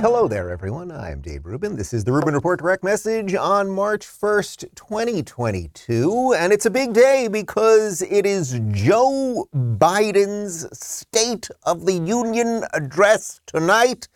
[0.00, 0.90] Hello there, everyone.
[0.90, 1.76] I'm Dave Rubin.
[1.76, 6.34] This is the Rubin Report Direct Message on March 1st, 2022.
[6.38, 13.42] And it's a big day because it is Joe Biden's State of the Union address
[13.44, 14.08] tonight.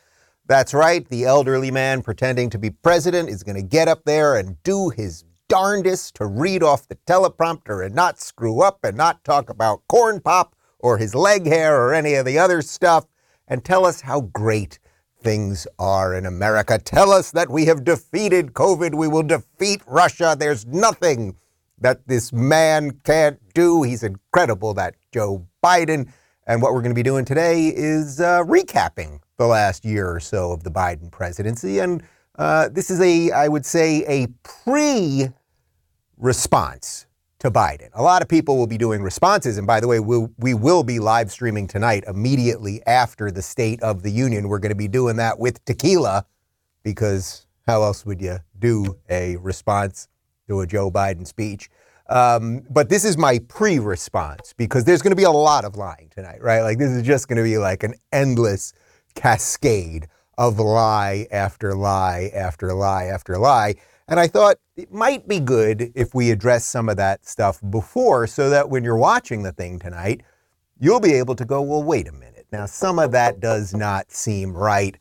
[0.47, 4.37] That's right, the elderly man pretending to be president is going to get up there
[4.37, 9.23] and do his darndest to read off the teleprompter and not screw up and not
[9.23, 13.05] talk about corn pop or his leg hair or any of the other stuff
[13.47, 14.79] and tell us how great
[15.25, 16.79] things are in America.
[16.79, 18.95] Tell us that we have defeated COVID.
[18.95, 20.37] We will defeat Russia.
[20.39, 21.37] There's nothing
[21.79, 23.83] that this man can't do.
[23.83, 26.13] He's incredible, that Joe Biden.
[26.47, 30.21] And what we're going to be doing today is uh, recapping the last year or
[30.21, 31.79] so of the Biden presidency.
[31.79, 32.03] And
[32.37, 35.31] uh, this is a, I would say, a pre
[36.19, 37.07] response
[37.41, 37.91] to Biden.
[37.95, 39.59] A lot of people will be doing responses.
[39.59, 43.83] And by the way, we'll, we will be live streaming tonight immediately after the State
[43.83, 44.49] of the Union.
[44.49, 46.27] We're going to be doing that with tequila
[46.83, 50.09] because how else would you do a response
[50.49, 51.71] to a Joe Biden speech?
[52.09, 55.77] Um, but this is my pre response because there's going to be a lot of
[55.77, 56.61] lying tonight, right?
[56.61, 58.75] Like, this is just going to be like an endless
[59.15, 63.75] cascade of lie after lie after lie after lie.
[64.07, 68.27] And I thought it might be good if we address some of that stuff before
[68.27, 70.23] so that when you're watching the thing tonight,
[70.79, 72.47] you'll be able to go, well, wait a minute.
[72.53, 74.97] Now, some of that does not seem right.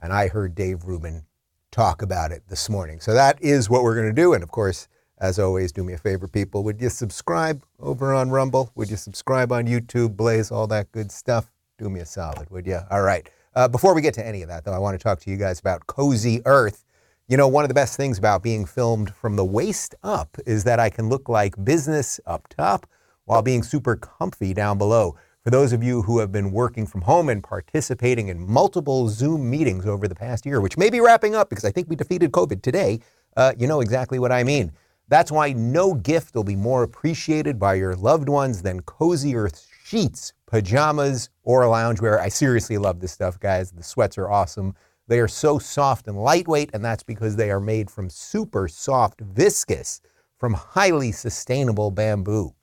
[0.00, 1.24] And I heard Dave Rubin
[1.70, 3.00] talk about it this morning.
[3.00, 4.32] So that is what we're going to do.
[4.32, 4.88] And of course,
[5.20, 6.64] as always, do me a favor, people.
[6.64, 8.70] Would you subscribe over on Rumble?
[8.76, 11.50] Would you subscribe on YouTube, Blaze, all that good stuff?
[11.76, 12.80] Do me a solid, would you?
[12.90, 13.28] All right.
[13.54, 15.36] Uh, before we get to any of that, though, I want to talk to you
[15.36, 16.84] guys about Cozy Earth.
[17.30, 20.64] You know, one of the best things about being filmed from the waist up is
[20.64, 22.86] that I can look like business up top
[23.26, 25.14] while being super comfy down below.
[25.44, 29.50] For those of you who have been working from home and participating in multiple Zoom
[29.50, 32.32] meetings over the past year, which may be wrapping up because I think we defeated
[32.32, 33.00] COVID today,
[33.36, 34.72] uh, you know exactly what I mean.
[35.08, 39.68] That's why no gift will be more appreciated by your loved ones than Cozy Earth
[39.84, 42.18] sheets, pajamas, or loungewear.
[42.18, 43.70] I seriously love this stuff, guys.
[43.70, 44.74] The sweats are awesome.
[45.08, 49.24] They are so soft and lightweight, and that's because they are made from super soft
[49.24, 50.00] viscose,
[50.36, 52.54] from highly sustainable bamboo.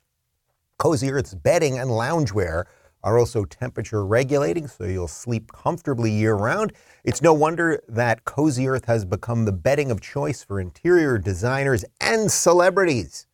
[0.78, 2.64] Cozy Earth's bedding and loungewear
[3.02, 6.72] are also temperature regulating, so you'll sleep comfortably year round.
[7.02, 11.84] It's no wonder that Cozy Earth has become the bedding of choice for interior designers
[12.00, 13.26] and celebrities.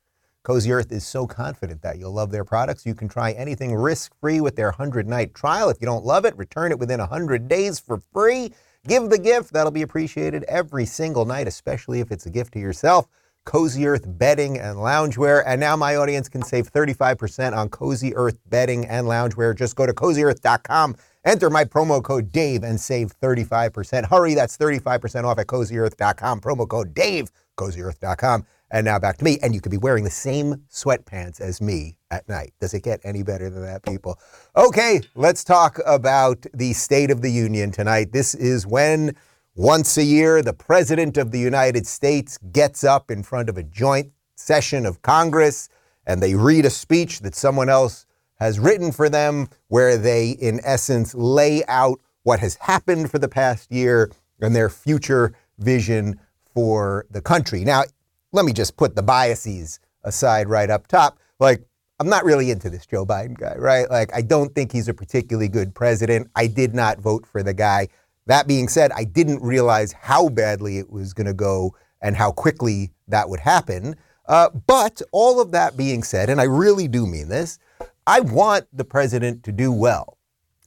[0.43, 2.84] Cozy Earth is so confident that you'll love their products.
[2.84, 5.69] You can try anything risk free with their 100 night trial.
[5.69, 8.53] If you don't love it, return it within 100 days for free.
[8.87, 9.53] Give the gift.
[9.53, 13.06] That'll be appreciated every single night, especially if it's a gift to yourself.
[13.44, 15.43] Cozy Earth bedding and loungewear.
[15.47, 19.56] And now my audience can save 35% on Cozy Earth bedding and loungewear.
[19.56, 24.06] Just go to cozyearth.com, enter my promo code DAVE, and save 35%.
[24.06, 26.41] Hurry, that's 35% off at cozyearth.com.
[26.41, 28.47] Promo code DAVE, cozyearth.com.
[28.72, 29.38] And now back to me.
[29.43, 32.55] And you could be wearing the same sweatpants as me at night.
[32.59, 34.19] Does it get any better than that, people?
[34.56, 38.12] Okay, let's talk about the State of the Union tonight.
[38.12, 39.15] This is when
[39.55, 43.62] once a year the President of the United States gets up in front of a
[43.62, 45.69] joint session of Congress
[46.06, 48.06] and they read a speech that someone else
[48.41, 53.28] has written for them, where they, in essence, lay out what has happened for the
[53.28, 54.10] past year
[54.41, 56.19] and their future vision
[56.53, 57.65] for the country.
[57.65, 57.84] Now,
[58.32, 61.19] let me just put the biases aside right up top.
[61.38, 61.65] Like,
[62.00, 63.88] I'm not really into this Joe Biden guy, right?
[63.88, 66.28] Like, I don't think he's a particularly good president.
[66.34, 67.88] I did not vote for the guy.
[68.26, 72.32] That being said, I didn't realize how badly it was going to go and how
[72.32, 73.97] quickly that would happen.
[74.26, 77.59] Uh, but all of that being said, and I really do mean this,
[78.06, 80.19] I want the president to do well,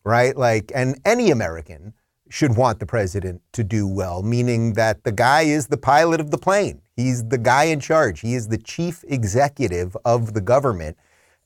[0.03, 0.37] right?
[0.37, 1.93] Like, and any American
[2.35, 6.31] should want the president to do well, meaning that the guy is the pilot of
[6.31, 6.81] the plane.
[6.97, 8.19] He's the guy in charge.
[8.19, 10.97] He is the chief executive of the government.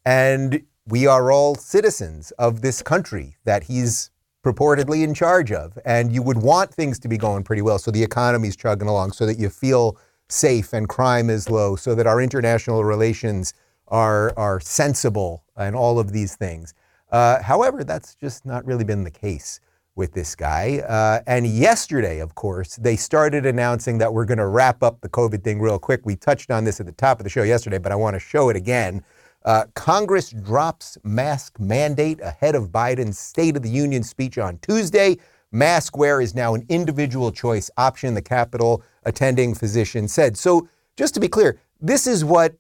[0.04, 4.10] And we are all citizens of this country that he's
[4.44, 5.78] purportedly in charge of.
[5.86, 9.12] And you would want things to be going pretty well so the economy's chugging along,
[9.12, 9.96] so that you feel
[10.28, 13.54] safe and crime is low, so that our international relations
[13.90, 16.74] are, are sensible and all of these things.
[17.12, 19.60] Uh, however, that's just not really been the case
[20.00, 20.80] with this guy.
[20.80, 25.10] Uh, and yesterday, of course, they started announcing that we're going to wrap up the
[25.10, 26.02] COVID thing real quick.
[26.06, 28.20] We touched on this at the top of the show yesterday, but I want to
[28.20, 29.04] show it again.
[29.44, 35.18] Uh, Congress drops mask mandate ahead of Biden's State of the Union speech on Tuesday.
[35.52, 40.38] Mask wear is now an individual choice option, the Capitol attending physician said.
[40.38, 42.56] So, just to be clear, this is what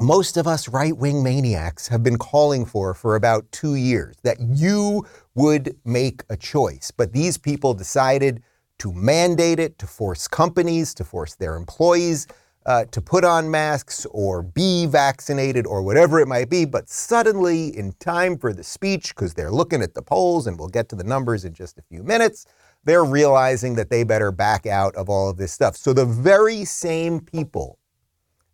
[0.00, 4.40] most of us right wing maniacs have been calling for for about two years that
[4.40, 6.90] you would make a choice.
[6.90, 8.42] But these people decided
[8.78, 12.26] to mandate it, to force companies, to force their employees
[12.66, 16.64] uh, to put on masks or be vaccinated or whatever it might be.
[16.64, 20.68] But suddenly, in time for the speech, because they're looking at the polls and we'll
[20.68, 22.46] get to the numbers in just a few minutes,
[22.84, 25.76] they're realizing that they better back out of all of this stuff.
[25.76, 27.78] So the very same people,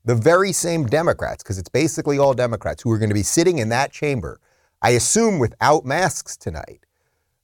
[0.05, 3.59] the very same Democrats, because it's basically all Democrats who are going to be sitting
[3.59, 4.41] in that chamber,
[4.83, 6.87] I assume without masks tonight,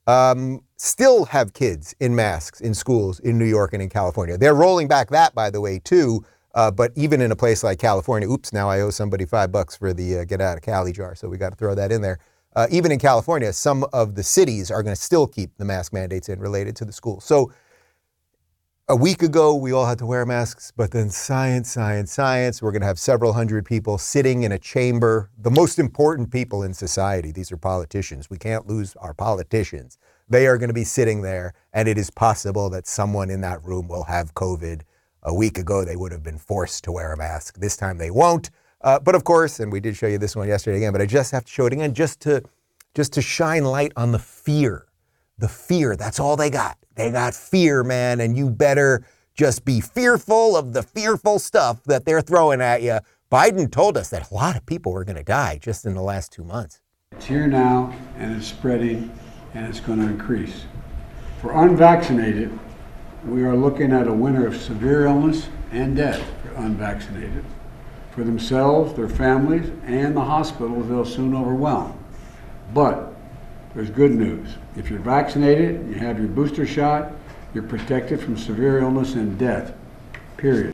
[0.06, 4.38] um, still have kids in masks in schools in New York and in California.
[4.38, 6.25] They're rolling back that, by the way, too.
[6.55, 9.76] Uh, but even in a place like California, oops, now I owe somebody five bucks
[9.76, 12.00] for the uh, get out of Cali jar, so we got to throw that in
[12.00, 12.19] there.
[12.55, 15.93] Uh, even in California, some of the cities are going to still keep the mask
[15.93, 17.23] mandates in related to the schools.
[17.25, 17.53] So
[18.88, 22.62] a week ago, we all had to wear masks, but then science, science, science.
[22.62, 26.62] We're going to have several hundred people sitting in a chamber, the most important people
[26.62, 27.33] in society.
[27.33, 28.31] These are politicians.
[28.31, 29.99] We can't lose our politicians.
[30.29, 33.65] They are going to be sitting there, and it is possible that someone in that
[33.65, 34.83] room will have COVID
[35.25, 37.59] a week ago, they would have been forced to wear a mask.
[37.59, 38.50] This time they won't.
[38.82, 41.06] Uh, but of course, and we did show you this one yesterday again, but I
[41.06, 42.43] just have to show it again just to
[42.94, 44.87] just to shine light on the fear.
[45.39, 46.79] The fear, that's all they got.
[46.96, 52.06] They got fear, man, and you better just be fearful of the fearful stuff that
[52.06, 52.98] they're throwing at you.
[53.31, 56.02] Biden told us that a lot of people were going to die just in the
[56.02, 56.81] last two months.
[57.12, 59.12] It's here now, and it's spreading,
[59.52, 60.64] and it's going to increase.
[61.43, 62.58] For unvaccinated,
[63.26, 67.44] we are looking at a winter of severe illness and death for unvaccinated,
[68.10, 72.02] for themselves, their families, and the hospitals they'll soon overwhelm.
[72.72, 73.16] But
[73.76, 74.49] there's good news.
[74.75, 77.12] If you're vaccinated, you have your booster shot,
[77.52, 79.75] you're protected from severe illness and death,
[80.38, 80.73] period.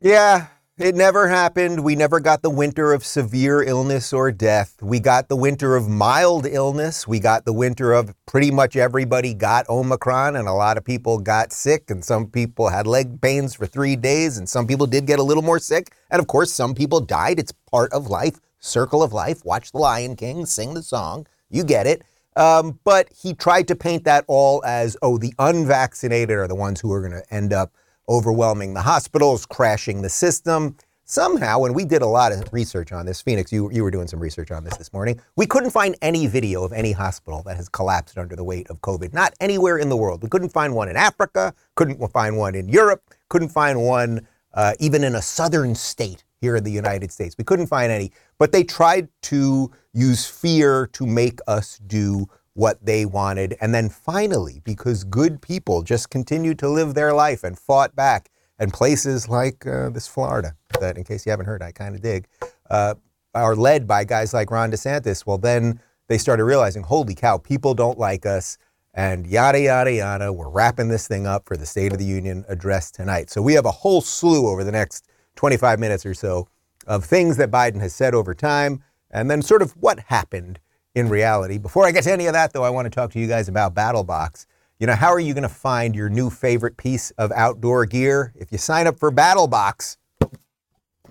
[0.00, 0.48] Yeah,
[0.78, 1.84] it never happened.
[1.84, 4.82] We never got the winter of severe illness or death.
[4.82, 7.06] We got the winter of mild illness.
[7.06, 11.18] We got the winter of pretty much everybody got Omicron and a lot of people
[11.18, 15.06] got sick and some people had leg pains for three days and some people did
[15.06, 15.94] get a little more sick.
[16.10, 17.38] And of course, some people died.
[17.38, 19.44] It's part of life, circle of life.
[19.44, 21.28] Watch The Lion King, sing the song.
[21.50, 22.02] You get it.
[22.36, 26.80] Um, but he tried to paint that all as, oh, the unvaccinated are the ones
[26.80, 27.72] who are going to end up
[28.08, 30.76] overwhelming the hospitals, crashing the system.
[31.04, 34.06] Somehow, and we did a lot of research on this, Phoenix, you, you were doing
[34.06, 35.18] some research on this this morning.
[35.36, 38.82] We couldn't find any video of any hospital that has collapsed under the weight of
[38.82, 39.14] COVID.
[39.14, 40.22] Not anywhere in the world.
[40.22, 44.74] We couldn't find one in Africa, couldn't find one in Europe, couldn't find one uh,
[44.80, 47.36] even in a southern state here in the United States.
[47.36, 52.84] We couldn't find any, but they tried to use fear to make us do what
[52.84, 53.56] they wanted.
[53.60, 58.30] And then finally, because good people just continued to live their life and fought back,
[58.58, 62.02] and places like uh, this Florida, that in case you haven't heard, I kind of
[62.02, 62.26] dig,
[62.68, 62.94] uh,
[63.34, 67.74] are led by guys like Ron DeSantis, well, then they started realizing, holy cow, people
[67.74, 68.58] don't like us.
[68.94, 70.32] And yada, yada, yada.
[70.32, 73.30] We're wrapping this thing up for the State of the Union address tonight.
[73.30, 75.06] So we have a whole slew over the next
[75.38, 76.48] 25 minutes or so
[76.88, 78.82] of things that Biden has said over time
[79.12, 80.58] and then sort of what happened
[80.96, 81.58] in reality.
[81.58, 83.48] Before I get to any of that, though, I want to talk to you guys
[83.48, 84.46] about Battlbox.
[84.80, 88.32] You know, how are you going to find your new favorite piece of outdoor gear?
[88.34, 89.96] If you sign up for Battlbox,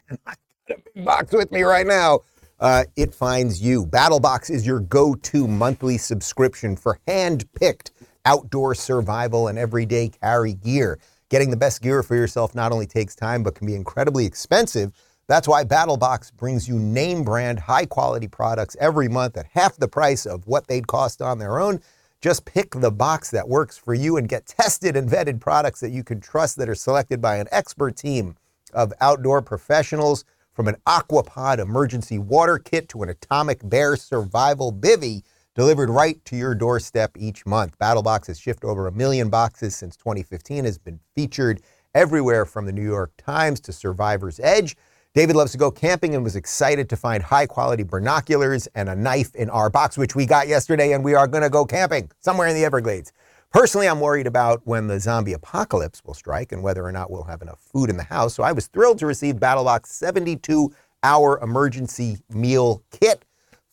[0.09, 0.33] and I
[0.67, 2.19] got a big box with me right now,
[2.59, 3.85] uh, it finds you.
[3.85, 7.91] Battlbox is your go to monthly subscription for hand picked
[8.25, 10.99] outdoor survival and everyday carry gear.
[11.29, 14.93] Getting the best gear for yourself not only takes time, but can be incredibly expensive.
[15.27, 19.89] That's why Battlbox brings you name brand, high quality products every month at half the
[19.89, 21.81] price of what they'd cost on their own.
[22.21, 25.91] Just pick the box that works for you and get tested and vetted products that
[25.91, 28.35] you can trust that are selected by an expert team
[28.73, 30.23] of outdoor professionals.
[30.53, 35.23] From an Aquapod emergency water kit to an Atomic Bear survival bivy
[35.57, 37.79] delivered right to your doorstep each month.
[37.79, 41.61] Battlbox has shipped over a million boxes since 2015, has been featured
[41.95, 44.77] everywhere from the New York Times to Survivor's Edge.
[45.15, 48.95] David loves to go camping and was excited to find high quality binoculars and a
[48.95, 52.11] knife in our box, which we got yesterday, and we are going to go camping
[52.19, 53.11] somewhere in the Everglades.
[53.51, 57.23] Personally, I'm worried about when the zombie apocalypse will strike and whether or not we'll
[57.23, 58.35] have enough food in the house.
[58.35, 60.71] So I was thrilled to receive Battlbox 72
[61.01, 63.25] hour emergency meal kit.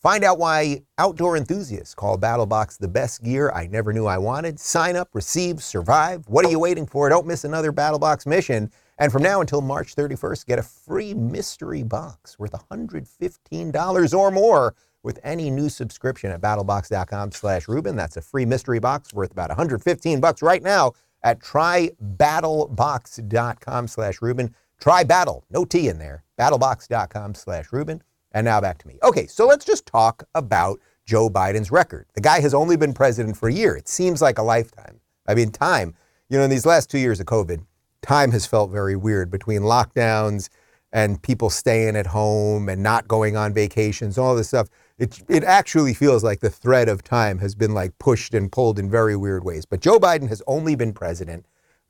[0.05, 4.59] Find out why outdoor enthusiasts call Battlbox the best gear I never knew I wanted.
[4.59, 6.25] Sign up, receive, survive.
[6.27, 7.09] What are you waiting for?
[7.09, 8.69] Don't miss another Battlbox mission.
[8.99, 14.75] And from now until March 31st, get a free mystery box worth $115 or more
[15.01, 17.95] with any new subscription at battlbox.com slash Rubin.
[17.95, 20.91] That's a free mystery box worth about 115 bucks right now
[21.23, 24.53] at trybattlbox.com slash Rubin.
[24.79, 28.03] Try battle, no T in there, battlbox.com slash Rubin.
[28.35, 28.99] And now back to me.
[29.01, 32.05] Okay, so let's just talk about Joe Biden's record.
[32.15, 33.77] The guy has only been president for a year.
[33.77, 34.99] It seems like a lifetime.
[35.25, 35.95] I mean, time
[36.29, 37.63] You know, in these last two years of COVID,
[38.01, 40.49] time has felt very weird between lockdowns
[40.91, 44.67] and people staying at home and not going on vacations, all this stuff.
[44.97, 48.79] It, it actually feels like the thread of time has been like pushed and pulled
[48.79, 49.65] in very weird ways.
[49.65, 51.45] But Joe Biden has only been president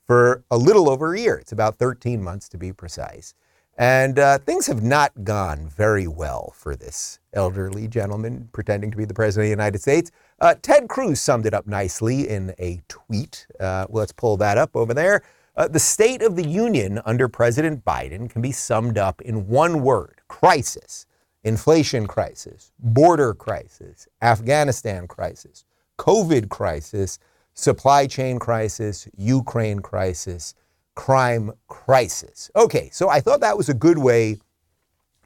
[0.05, 1.37] for a little over a year.
[1.37, 3.33] It's about 13 months to be precise.
[3.77, 9.03] And uh, things have not gone very well for this elderly gentleman pretending to be
[9.03, 10.11] the President of the United States.
[10.39, 13.47] Uh, Ted Cruz summed it up nicely in a tweet.
[13.59, 15.23] Uh, let's pull that up over there.
[15.57, 19.81] Uh, the State of the Union under President Biden can be summed up in one
[19.81, 21.05] word crisis,
[21.43, 25.65] inflation crisis, border crisis, Afghanistan crisis,
[25.97, 27.19] COVID crisis,
[27.53, 30.55] supply chain crisis, Ukraine crisis
[30.95, 32.49] crime crisis.
[32.55, 34.37] Okay, so I thought that was a good way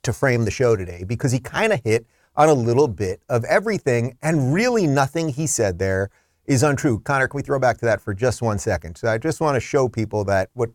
[0.04, 3.44] to frame the show today because he kind of hit on a little bit of
[3.46, 6.10] everything, and really nothing he said there
[6.46, 7.00] is untrue.
[7.02, 8.96] Connor, can we throw back to that for just one second?
[8.96, 10.70] So I just want to show people that what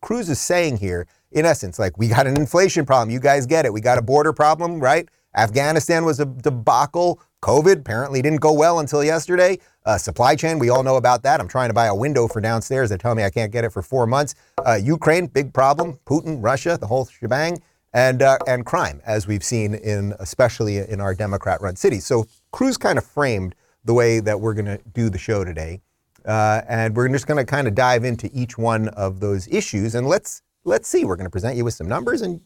[0.00, 3.10] Cruz is saying here, in essence, like we got an inflation problem.
[3.10, 3.72] You guys get it.
[3.72, 5.08] We got a border problem, right?
[5.34, 7.20] Afghanistan was a debacle.
[7.46, 9.60] COVID apparently didn't go well until yesterday.
[9.84, 11.38] Uh, supply chain, we all know about that.
[11.38, 12.90] I'm trying to buy a window for downstairs.
[12.90, 14.34] They tell me I can't get it for four months.
[14.66, 15.96] Uh, Ukraine, big problem.
[16.06, 17.62] Putin, Russia, the whole shebang.
[17.94, 22.04] And, uh, and crime, as we've seen in especially in our Democrat-run cities.
[22.04, 25.80] So Cruz kind of framed the way that we're going to do the show today,
[26.24, 29.94] uh, and we're just going to kind of dive into each one of those issues.
[29.94, 31.04] And let's let's see.
[31.04, 32.40] We're going to present you with some numbers, and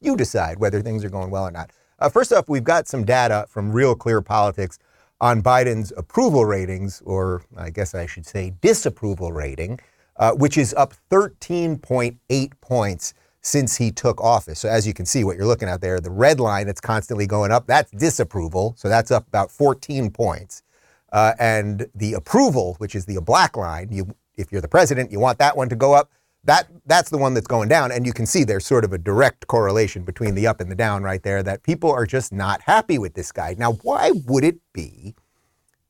[0.00, 1.70] you decide whether things are going well or not.
[2.02, 4.80] Uh, first off, we've got some data from Real Clear Politics
[5.20, 9.78] on Biden's approval ratings, or I guess I should say disapproval rating,
[10.16, 14.58] uh, which is up 13.8 points since he took office.
[14.58, 17.28] So as you can see, what you're looking at there, the red line that's constantly
[17.28, 18.74] going up, that's disapproval.
[18.76, 20.64] So that's up about 14 points.
[21.12, 25.20] Uh, and the approval, which is the black line, you, if you're the president, you
[25.20, 26.10] want that one to go up
[26.44, 28.98] that that's the one that's going down and you can see there's sort of a
[28.98, 32.60] direct correlation between the up and the down right there that people are just not
[32.62, 33.54] happy with this guy.
[33.56, 35.14] Now why would it be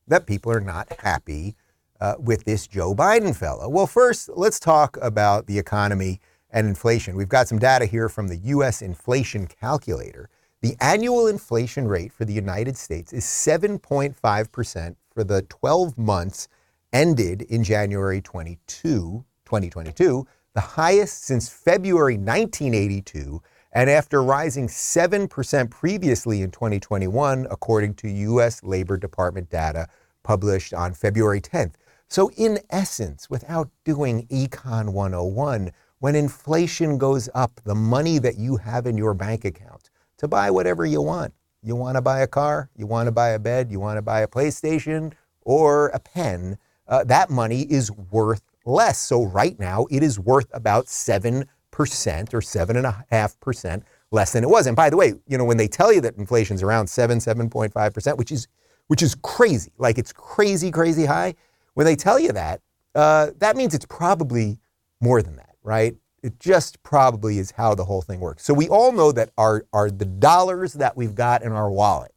[0.06, 1.56] that people are not happy
[2.00, 3.68] uh, with this joe biden fellow?
[3.68, 7.16] Well first let's talk about the economy and inflation.
[7.16, 10.28] We've got some data here from the us inflation calculator.
[10.61, 16.49] The annual inflation rate for the united states is 7.5% for the 12 months
[16.92, 23.42] ended in january 22 2022 the highest since February 1982,
[23.73, 28.62] and after rising 7% previously in 2021, according to U.S.
[28.62, 29.88] Labor Department data
[30.23, 31.75] published on February 10th.
[32.09, 38.56] So, in essence, without doing Econ 101, when inflation goes up, the money that you
[38.56, 41.32] have in your bank account to buy whatever you want.
[41.62, 44.02] You want to buy a car, you want to buy a bed, you want to
[44.02, 48.99] buy a PlayStation or a pen, uh, that money is worth less.
[48.99, 54.66] So right now it is worth about 7% or 7.5% less than it was.
[54.66, 58.16] And by the way, you know, when they tell you that inflation's around 7, 7.5%,
[58.16, 58.49] which is
[58.88, 61.35] which is crazy, like it's crazy, crazy high.
[61.75, 62.61] When they tell you that,
[62.95, 64.59] uh, that means it's probably
[65.00, 65.95] more than that, right?
[66.23, 68.45] It just probably is how the whole thing works.
[68.45, 72.12] So we all know that our, our the dollars that we've got in our wallet,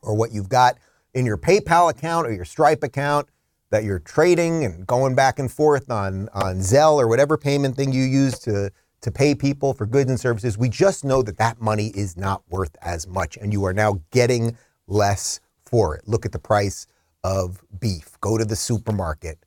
[0.00, 0.78] or what you've got
[1.12, 3.28] in your PayPal account or your Stripe account,
[3.70, 7.92] that you're trading and going back and forth on, on Zelle or whatever payment thing
[7.92, 11.60] you use to, to pay people for goods and services, we just know that that
[11.60, 16.02] money is not worth as much and you are now getting less for it.
[16.06, 16.86] Look at the price
[17.22, 18.18] of beef.
[18.20, 19.38] Go to the supermarket,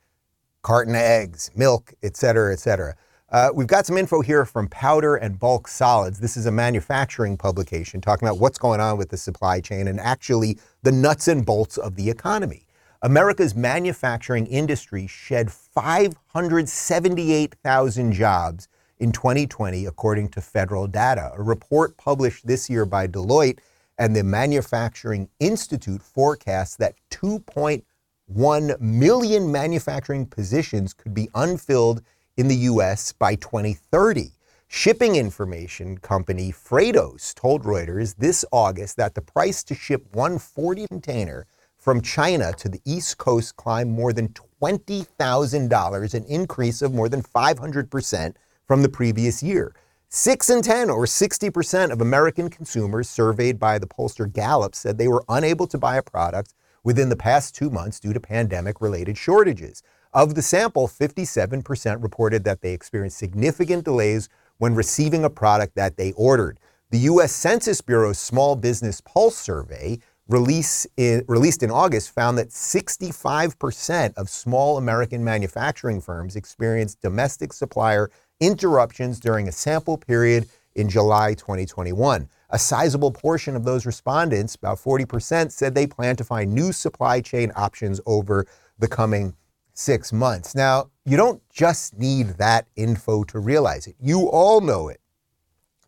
[0.61, 2.95] carton of eggs, milk, et cetera, et cetera.
[3.29, 6.19] Uh, we've got some info here from Powder and Bulk Solids.
[6.19, 9.99] This is a manufacturing publication talking about what's going on with the supply chain and
[9.99, 12.67] actually the nuts and bolts of the economy.
[13.03, 21.33] America's manufacturing industry shed 578,000 jobs in 2020, according to federal data.
[21.35, 23.59] A report published this year by Deloitte
[23.97, 32.01] and the Manufacturing Institute forecasts that 2.1 million manufacturing positions could be unfilled
[32.37, 33.11] in the U.S.
[33.11, 34.29] by 2030.
[34.69, 40.87] Shipping information company Freightos told Reuters this August that the price to ship one 40
[40.87, 41.45] container
[41.83, 44.29] from China to the East Coast climbed more than
[44.61, 48.35] $20,000, an increase of more than 500%
[48.65, 49.75] from the previous year.
[50.07, 55.09] 6 in 10, or 60% of American consumers surveyed by the pollster Gallup said they
[55.09, 56.53] were unable to buy a product
[56.85, 59.83] within the past two months due to pandemic related shortages.
[60.13, 65.97] Of the sample, 57% reported that they experienced significant delays when receiving a product that
[65.97, 66.59] they ordered.
[66.91, 67.31] The U.S.
[67.33, 74.29] Census Bureau's Small Business Pulse survey release in, released in August found that 65% of
[74.29, 82.27] small American manufacturing firms experienced domestic supplier interruptions during a sample period in July 2021.
[82.49, 87.21] A sizable portion of those respondents, about 40%, said they plan to find new supply
[87.21, 88.45] chain options over
[88.79, 89.35] the coming
[89.73, 90.55] six months.
[90.55, 93.95] Now, you don't just need that info to realize it.
[93.99, 94.99] You all know it.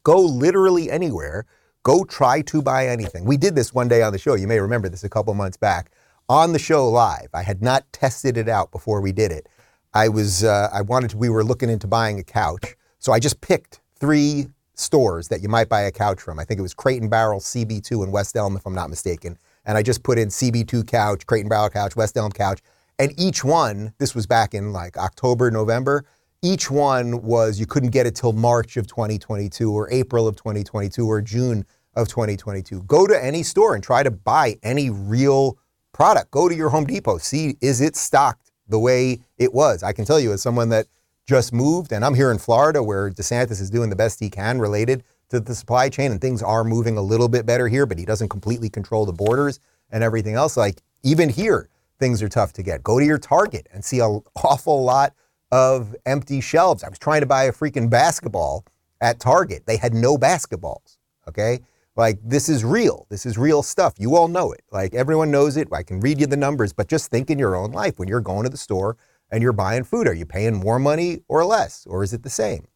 [0.04, 1.46] Go literally anywhere.
[1.86, 3.26] Go try to buy anything.
[3.26, 4.34] We did this one day on the show.
[4.34, 5.92] You may remember this a couple months back
[6.28, 7.30] on the show live.
[7.32, 9.48] I had not tested it out before we did it.
[9.94, 12.76] I was, uh, I wanted to, we were looking into buying a couch.
[12.98, 16.40] So I just picked three stores that you might buy a couch from.
[16.40, 19.38] I think it was Crate and Barrel CB2 in West Elm, if I'm not mistaken.
[19.64, 22.62] And I just put in CB2 couch, Crate and Barrel couch, West Elm couch.
[22.98, 26.04] And each one, this was back in like October, November,
[26.46, 31.08] each one was you couldn't get it till March of 2022 or April of 2022
[31.08, 32.84] or June of 2022.
[32.84, 35.58] Go to any store and try to buy any real
[35.94, 36.32] product.
[36.32, 39.84] Go to your Home Depot, see is it stocked the way it was.
[39.84, 40.88] I can tell you as someone that
[41.26, 44.60] just moved and I'm here in Florida where DeSantis is doing the best he can
[44.60, 47.98] related to the supply chain and things are moving a little bit better here, but
[47.98, 49.60] he doesn't completely control the borders
[49.90, 50.58] and everything else.
[50.58, 52.84] Like even here, things are tough to get.
[52.84, 55.14] Go to your Target and see an awful lot
[55.52, 56.84] of empty shelves.
[56.84, 58.66] I was trying to buy a freaking basketball
[59.02, 59.66] at Target.
[59.66, 60.98] They had no basketballs.
[61.28, 61.60] Okay.
[61.96, 63.08] Like this is real.
[63.10, 63.94] This is real stuff.
[63.98, 64.64] You all know it.
[64.72, 65.70] Like everyone knows it.
[65.72, 68.22] I can read you the numbers, but just think in your own life when you're
[68.22, 68.98] going to the store
[69.32, 70.08] and you're buying food.
[70.08, 71.86] Are you paying more money or less?
[71.88, 72.68] Or is it the same?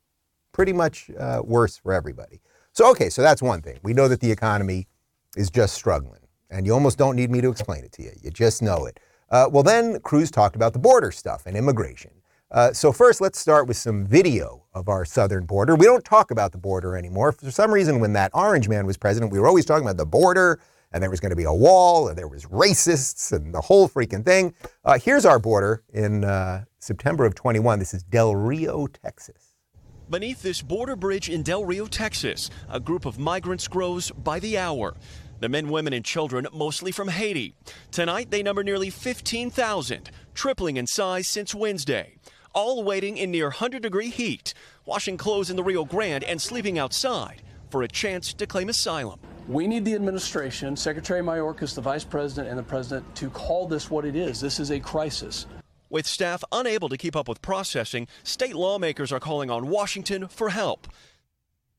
[0.53, 2.41] Pretty much uh, worse for everybody.
[2.71, 3.79] So, okay, so that's one thing.
[3.83, 4.87] We know that the economy
[5.35, 8.11] is just struggling, and you almost don't need me to explain it to you.
[8.21, 8.99] You just know it.
[9.29, 12.11] Uh, well, then Cruz talked about the border stuff and immigration.
[12.51, 15.75] Uh, so, first, let's start with some video of our southern border.
[15.75, 17.31] We don't talk about the border anymore.
[17.31, 20.05] For some reason, when that orange man was president, we were always talking about the
[20.05, 20.59] border
[20.91, 23.87] and there was going to be a wall and there was racists and the whole
[23.87, 24.53] freaking thing.
[24.83, 27.79] Uh, here's our border in uh, September of 21.
[27.79, 29.53] This is Del Rio, Texas.
[30.09, 34.57] Beneath this border bridge in Del Rio, Texas, a group of migrants grows by the
[34.57, 34.95] hour.
[35.39, 37.53] The men, women, and children, mostly from Haiti.
[37.91, 42.17] Tonight, they number nearly 15,000, tripling in size since Wednesday.
[42.53, 44.53] All waiting in near 100 degree heat,
[44.85, 49.19] washing clothes in the Rio Grande, and sleeping outside for a chance to claim asylum.
[49.47, 53.89] We need the administration, Secretary Mayorkas, the vice president, and the president to call this
[53.89, 54.39] what it is.
[54.39, 55.45] This is a crisis.
[55.89, 60.49] With staff unable to keep up with processing, state lawmakers are calling on Washington for
[60.49, 60.87] help.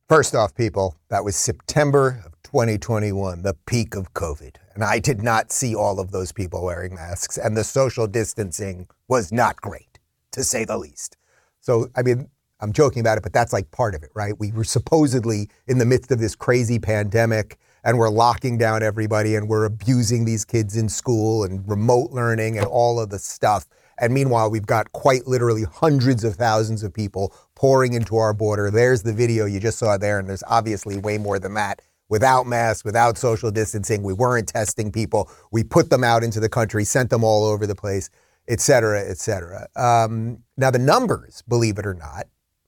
[0.09, 4.57] First off, people, that was September of 2021, the peak of COVID.
[4.75, 8.89] And I did not see all of those people wearing masks, and the social distancing
[9.07, 9.90] was not great,
[10.33, 11.17] to say the least.
[11.61, 12.29] So, I mean,
[12.61, 14.35] I'm joking about it, but that's like part of it, right?
[14.39, 19.35] We were supposedly in the midst of this crazy pandemic and we're locking down everybody
[19.35, 23.67] and we're abusing these kids in school and remote learning and all of the stuff.
[23.99, 28.71] And meanwhile, we've got quite literally hundreds of thousands of people pouring into our border.
[28.71, 31.83] There's the video you just saw there, and there's obviously way more than that.
[32.09, 35.31] Without masks, without social distancing, we weren't testing people.
[35.53, 38.11] We put them out into the country, sent them all over the place,
[38.51, 39.69] et cetera, et cetera.
[39.77, 42.27] Um, now, the numbers, believe it or not,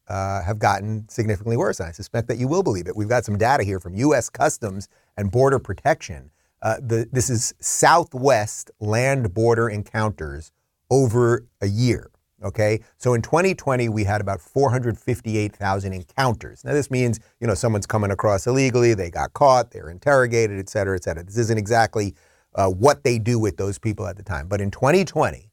[0.09, 1.81] uh, have gotten significantly worse.
[1.81, 2.97] And I suspect that you will believe it.
[2.97, 4.31] We've got some data here from U.S.
[4.31, 6.31] Customs and Border Protection.
[6.62, 10.53] Uh, the, this is Southwest land border encounters
[10.90, 12.11] over a year.
[12.45, 16.64] Okay, so in 2020 we had about 458,000 encounters.
[16.64, 20.68] Now this means you know someone's coming across illegally, they got caught, they're interrogated, et
[20.68, 21.23] cetera, et cetera.
[21.23, 22.16] This isn't exactly
[22.57, 24.49] uh, what they do with those people at the time.
[24.49, 25.51] But in 2020,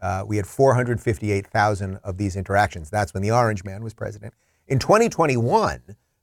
[0.00, 2.90] uh, we had 458,000 of these interactions.
[2.90, 4.34] That's when the Orange Man was president.
[4.66, 5.82] In 2021,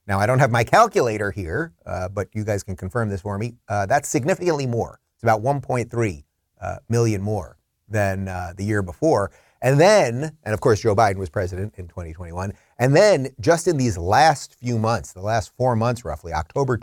[0.08, 3.38] now, I don't have my calculator here, uh, but you guys can confirm this for
[3.38, 3.56] me.
[3.68, 5.00] Uh, that's significantly more.
[5.16, 6.24] It's about 1.3
[6.62, 7.58] uh, million more
[7.90, 9.32] than uh, the year before.
[9.62, 12.54] And then, and of course, Joe Biden was president in 2021.
[12.78, 16.78] And then, just in these last few months, the last four months roughly, October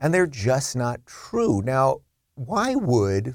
[0.00, 1.62] And they're just not true.
[1.62, 2.00] Now,
[2.34, 3.34] why would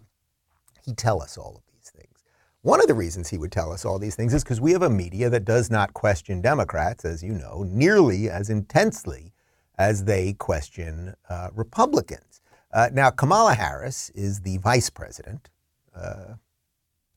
[0.84, 2.23] he tell us all of these things?
[2.62, 4.82] One of the reasons he would tell us all these things is because we have
[4.82, 9.32] a media that does not question Democrats, as you know, nearly as intensely
[9.78, 12.41] as they question uh, Republicans.
[12.73, 15.49] Uh, now, Kamala Harris is the vice president.
[15.95, 16.34] Uh,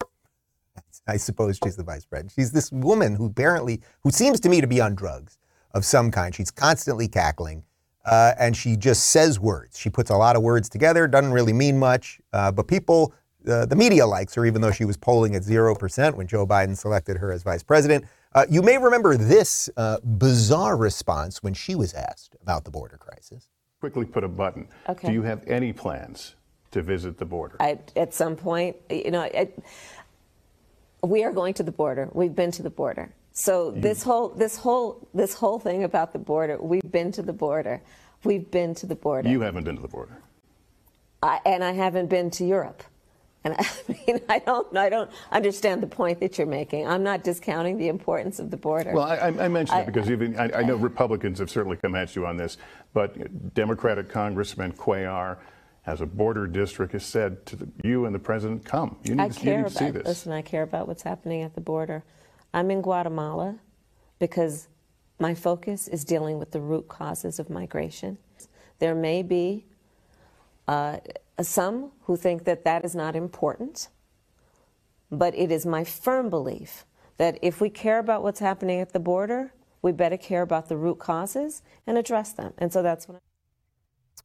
[1.09, 2.33] I suppose she's the vice president.
[2.37, 5.39] She's this woman who apparently, who seems to me to be on drugs
[5.73, 6.35] of some kind.
[6.35, 7.65] She's constantly cackling,
[8.09, 9.79] uh, and she just says words.
[9.79, 11.07] She puts a lot of words together.
[11.07, 13.13] Doesn't really mean much, uh, but people,
[13.47, 16.47] uh, the media likes her, even though she was polling at zero percent when Joe
[16.47, 18.05] Biden selected her as vice president.
[18.35, 22.97] Uh, you may remember this uh, bizarre response when she was asked about the border
[22.97, 23.49] crisis.
[23.81, 24.69] Quickly put a button.
[24.89, 25.09] Okay.
[25.09, 26.35] Do you have any plans
[26.73, 27.57] to visit the border?
[27.61, 29.49] I, at some point, you know, I,
[31.03, 32.09] we are going to the border.
[32.13, 33.15] We've been to the border.
[33.39, 33.81] So mm.
[33.81, 37.81] this whole this whole this whole thing about the border, we've been to the border.
[38.25, 39.29] We've been to the border.
[39.29, 40.21] You haven't been to the border.
[41.23, 42.83] I, and I haven't been to Europe.
[43.45, 43.67] And I
[44.07, 46.89] mean, I don't, I don't understand the point that you're making.
[46.89, 48.93] I'm not discounting the importance of the border.
[48.93, 52.17] Well, I, I mentioned it because even I, I know Republicans have certainly come at
[52.17, 52.59] you on this,
[52.93, 55.37] but Democratic Congressman Cuellar
[55.83, 59.23] has a border district has said to the, you and the president, "Come, you need,
[59.23, 60.33] I to, you care need to see about this." listen.
[60.33, 62.03] I care about what's happening at the border.
[62.55, 63.59] I'm in Guatemala
[64.19, 64.69] because
[65.21, 68.19] my focus is dealing with the root causes of migration.
[68.81, 69.67] There may be
[70.69, 70.99] uh,
[71.43, 73.89] some who think that that is not important,
[75.11, 76.87] but it is my firm belief
[77.19, 80.77] that if we care about what's happening at the border, we better care about the
[80.77, 82.55] root causes and address them.
[82.59, 83.17] And so that's what.
[83.17, 83.21] I-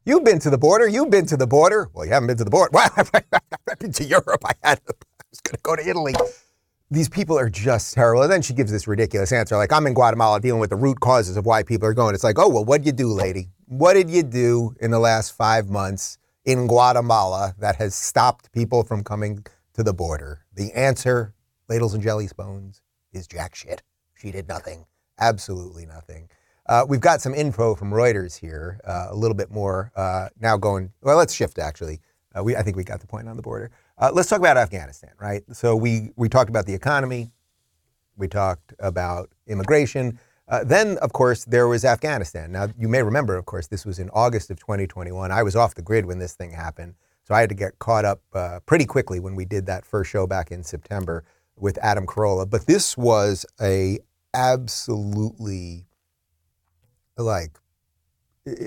[0.06, 0.88] You've been to the border.
[0.88, 1.90] You've been to the border.
[1.94, 2.72] Well, you haven't been to the border.
[2.74, 4.44] Well, I've been to Europe.
[4.46, 4.82] I had.
[4.90, 4.94] I
[5.32, 6.16] was going to go to Italy.
[6.94, 8.22] These people are just terrible.
[8.22, 11.00] And then she gives this ridiculous answer, like, "I'm in Guatemala dealing with the root
[11.00, 13.50] causes of why people are going." It's like, oh well, what'd you do, lady?
[13.66, 18.84] What did you do in the last five months in Guatemala that has stopped people
[18.84, 20.46] from coming to the border?
[20.54, 21.34] The answer,
[21.68, 23.82] ladles and jelly spoons, is jack shit.
[24.14, 24.86] She did nothing.
[25.20, 26.30] Absolutely nothing.
[26.68, 30.58] Uh, we've got some info from Reuters here, uh, a little bit more uh, now
[30.58, 30.92] going.
[31.02, 32.02] Well, let's shift actually.
[32.38, 33.72] Uh, we, I think we got the point on the border.
[33.98, 35.44] Uh, let's talk about Afghanistan, right?
[35.52, 37.32] So we, we talked about the economy,
[38.18, 40.20] we talked about immigration.
[40.48, 42.52] Uh, then, of course, there was Afghanistan.
[42.52, 45.32] Now, you may remember, of course, this was in August of 2021.
[45.32, 46.96] I was off the grid when this thing happened.
[47.24, 50.12] So I had to get caught up uh, pretty quickly when we did that first
[50.12, 51.24] show back in September
[51.56, 52.50] with Adam Carolla.
[52.50, 54.00] But this was a
[54.34, 55.86] absolutely
[57.18, 57.58] like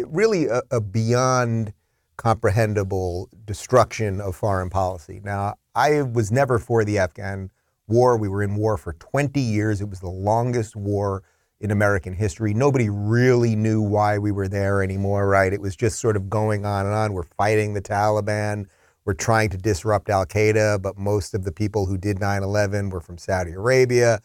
[0.07, 1.73] really a, a beyond
[2.17, 5.21] comprehensible destruction of foreign policy.
[5.25, 7.51] Now, I was never for the Afghan
[7.89, 8.17] war.
[8.17, 9.81] We were in war for 20 years.
[9.81, 11.23] It was the longest war
[11.61, 12.53] in American history.
[12.53, 15.53] Nobody really knew why we were there anymore, right?
[15.53, 17.13] It was just sort of going on and on.
[17.13, 18.67] We're fighting the Taliban.
[19.05, 22.91] We're trying to disrupt Al Qaeda, but most of the people who did 9 11
[22.91, 24.21] were from Saudi Arabia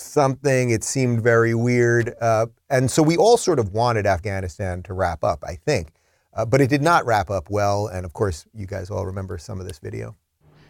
[0.00, 0.70] something.
[0.70, 2.14] It seemed very weird.
[2.20, 5.92] Uh, and so we all sort of wanted Afghanistan to wrap up, I think.
[6.32, 7.86] Uh, but it did not wrap up well.
[7.86, 10.16] And of course, you guys all remember some of this video.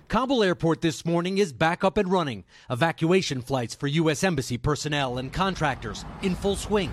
[0.09, 2.45] Kabul airport this morning is back up and running.
[2.69, 4.25] Evacuation flights for U.S.
[4.25, 6.93] Embassy personnel and contractors in full swing.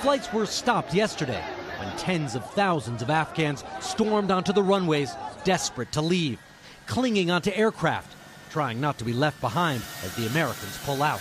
[0.00, 1.44] Flights were stopped yesterday
[1.78, 5.12] when tens of thousands of Afghans stormed onto the runways,
[5.44, 6.40] desperate to leave,
[6.86, 8.16] clinging onto aircraft,
[8.50, 11.20] trying not to be left behind as the Americans pull out.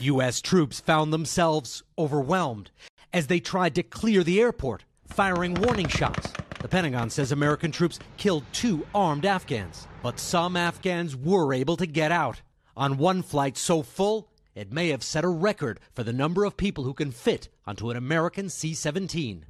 [0.00, 0.40] U.S.
[0.40, 2.70] troops found themselves overwhelmed
[3.12, 6.32] as they tried to clear the airport, firing warning shots.
[6.60, 11.86] The Pentagon says American troops killed two armed Afghans, but some Afghans were able to
[11.86, 12.42] get out.
[12.76, 16.56] On one flight so full, it may have set a record for the number of
[16.56, 19.46] people who can fit onto an American C 17.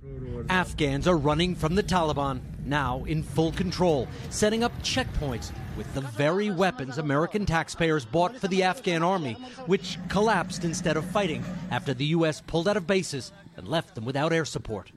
[0.48, 6.02] Afghans are running from the Taliban, now in full control, setting up checkpoints with the
[6.02, 9.34] very weapons American taxpayers bought for the Afghan army,
[9.66, 12.40] which collapsed instead of fighting after the U.S.
[12.40, 14.92] pulled out of bases and left them without air support.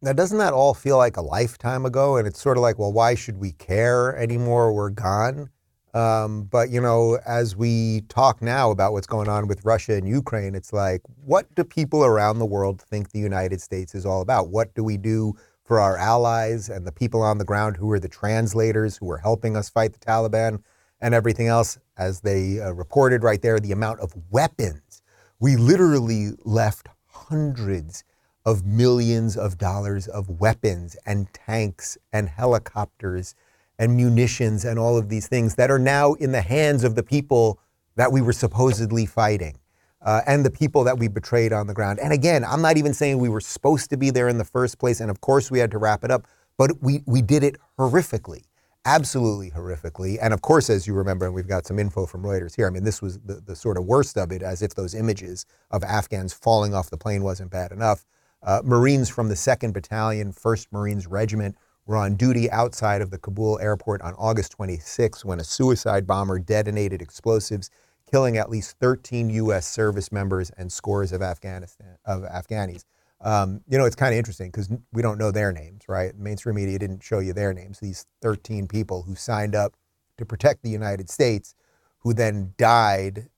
[0.00, 2.16] Now, doesn't that all feel like a lifetime ago?
[2.16, 4.72] And it's sort of like, well, why should we care anymore?
[4.72, 5.50] We're gone.
[5.92, 10.06] Um, but, you know, as we talk now about what's going on with Russia and
[10.06, 14.20] Ukraine, it's like, what do people around the world think the United States is all
[14.20, 14.50] about?
[14.50, 15.34] What do we do
[15.64, 19.18] for our allies and the people on the ground who are the translators who are
[19.18, 20.62] helping us fight the Taliban
[21.00, 21.76] and everything else?
[21.96, 25.02] As they uh, reported right there, the amount of weapons.
[25.40, 28.04] We literally left hundreds
[28.48, 33.34] of millions of dollars of weapons and tanks and helicopters
[33.78, 37.02] and munitions and all of these things that are now in the hands of the
[37.02, 37.60] people
[37.96, 39.58] that we were supposedly fighting
[40.00, 41.98] uh, and the people that we betrayed on the ground.
[41.98, 44.78] And again, I'm not even saying we were supposed to be there in the first
[44.78, 47.56] place, and of course we had to wrap it up, but we, we did it
[47.78, 48.44] horrifically.
[48.86, 50.16] Absolutely horrifically.
[50.22, 52.70] And of course, as you remember, and we've got some info from Reuters here, I
[52.70, 55.84] mean, this was the, the sort of worst of it, as if those images of
[55.84, 58.06] Afghans falling off the plane wasn't bad enough.
[58.42, 63.18] Uh, Marines from the 2nd Battalion, 1st Marines Regiment, were on duty outside of the
[63.18, 67.70] Kabul airport on August 26 when a suicide bomber detonated explosives,
[68.10, 69.66] killing at least 13 U.S.
[69.66, 72.84] service members and scores of Afghanistan of Afghanis.
[73.20, 76.16] Um, you know, it's kind of interesting because we don't know their names, right?
[76.16, 77.80] Mainstream media didn't show you their names.
[77.80, 79.74] These 13 people who signed up
[80.18, 81.54] to protect the United States,
[82.00, 83.28] who then died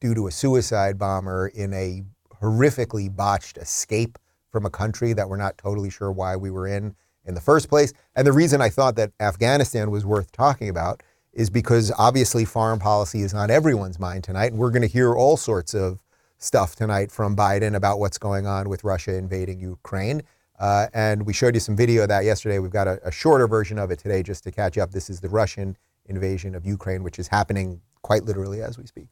[0.00, 2.02] due to a suicide bomber in a
[2.40, 4.18] horrifically botched escape
[4.55, 7.69] from a country that we're not totally sure why we were in in the first
[7.69, 7.93] place.
[8.15, 12.79] And the reason I thought that Afghanistan was worth talking about is because obviously foreign
[12.79, 14.51] policy is on everyone's mind tonight.
[14.51, 15.99] And we're going to hear all sorts of
[16.37, 20.23] stuff tonight from Biden about what's going on with Russia invading Ukraine.
[20.59, 22.59] Uh, and we showed you some video of that yesterday.
[22.59, 24.91] We've got a, a shorter version of it today just to catch up.
[24.91, 29.09] This is the Russian invasion of Ukraine, which is happening quite literally as we speak.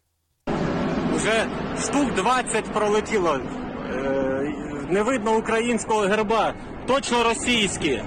[1.16, 1.48] Вже
[1.82, 3.34] штук 20 пролетіло.
[4.91, 6.55] Не видно українського герба.
[6.87, 8.03] Точно російські.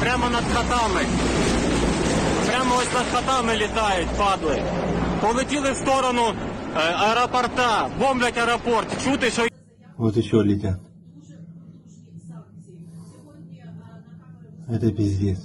[0.00, 1.00] Прямо над хатами.
[2.46, 4.62] Прямо ось над хатами літають, падли.
[5.20, 6.22] Полетіли в сторону
[6.76, 9.04] аеропорта, бомблять аеропорт.
[9.04, 9.46] Чути, що...
[9.96, 10.80] Вот еще летят.
[14.68, 15.38] Это пиздец.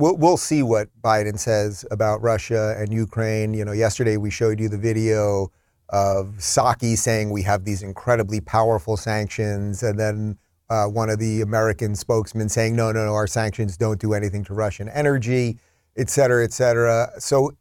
[0.00, 3.52] We'll, we'll see what Biden says about Russia and Ukraine.
[3.52, 5.52] You know, yesterday we showed you the video
[5.90, 10.38] of Psaki saying we have these incredibly powerful sanctions, and then
[10.70, 14.42] uh, one of the American spokesmen saying, no, no, no, our sanctions don't do anything
[14.44, 15.58] to Russian energy,
[15.98, 17.10] et cetera, et cetera.
[17.18, 17.52] So,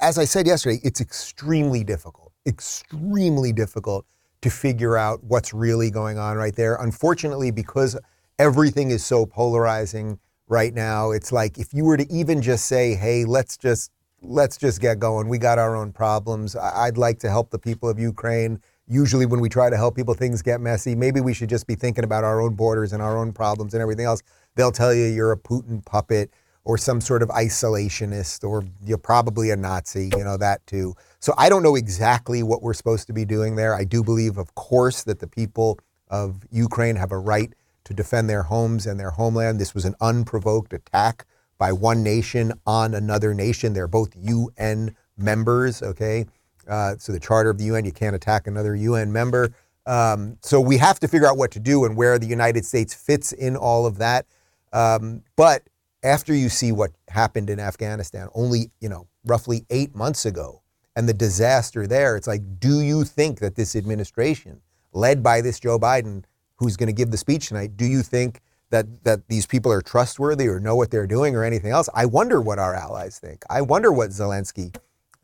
[0.00, 4.06] as I said yesterday, it's extremely difficult, extremely difficult
[4.42, 6.76] to figure out what's really going on right there.
[6.76, 7.98] Unfortunately, because
[8.38, 10.20] everything is so polarizing
[10.50, 11.12] right now.
[11.12, 14.98] It's like if you were to even just say, "Hey, let's just let's just get
[14.98, 15.28] going.
[15.28, 16.56] We got our own problems.
[16.56, 20.14] I'd like to help the people of Ukraine." Usually, when we try to help people,
[20.14, 20.96] things get messy.
[20.96, 23.80] Maybe we should just be thinking about our own borders and our own problems and
[23.80, 24.20] everything else.
[24.56, 26.32] They'll tell you you're a Putin puppet
[26.64, 30.94] or some sort of isolationist or you're probably a Nazi, you know, that too.
[31.20, 33.74] So I don't know exactly what we're supposed to be doing there.
[33.74, 37.54] I do believe, of course, that the people of Ukraine have a right
[37.90, 39.60] to defend their homes and their homeland.
[39.60, 41.26] This was an unprovoked attack
[41.58, 43.72] by one nation on another nation.
[43.72, 46.26] They're both UN members, okay?
[46.68, 49.52] Uh, so the charter of the UN, you can't attack another UN member.
[49.86, 52.94] Um, so we have to figure out what to do and where the United States
[52.94, 54.24] fits in all of that.
[54.72, 55.64] Um, but
[56.04, 60.62] after you see what happened in Afghanistan, only you know roughly eight months ago,
[60.94, 64.60] and the disaster there, it's like, do you think that this administration,
[64.92, 66.22] led by this Joe Biden,
[66.60, 69.82] who's going to give the speech tonight, do you think that that these people are
[69.82, 71.88] trustworthy or know what they're doing or anything else?
[71.92, 73.42] I wonder what our allies think.
[73.50, 74.76] I wonder what Zelensky,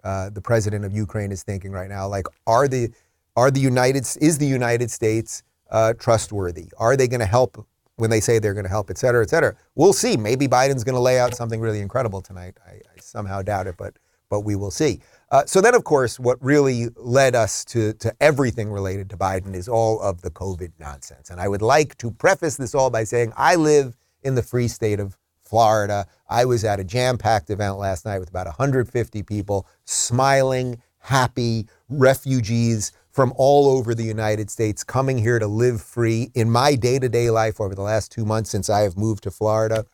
[0.03, 2.09] uh, the president of Ukraine, is thinking right now.
[2.09, 2.90] Like, are the
[3.37, 6.66] are the United is the United States uh, trustworthy?
[6.79, 7.64] Are they going to help
[7.96, 9.55] when they say they're going to help, et cetera, et cetera?
[9.75, 10.16] We'll see.
[10.16, 12.57] Maybe Biden's going to lay out something really incredible tonight.
[12.66, 13.94] I, I somehow doubt it, but
[14.29, 15.01] but we will see.
[15.31, 19.55] Uh, so then, of course, what really led us to, to everything related to Biden
[19.55, 21.31] is all of the COVID nonsense.
[21.31, 24.69] And I would like to preface this all by saying I live in the free
[24.69, 26.07] state of Florida.
[26.29, 31.69] I was at a jam packed event last night with about 150 people, smiling, happy
[31.89, 36.31] refugees from all over the United States coming here to live free.
[36.35, 39.23] In my day to day life over the last two months since I have moved
[39.23, 39.87] to Florida,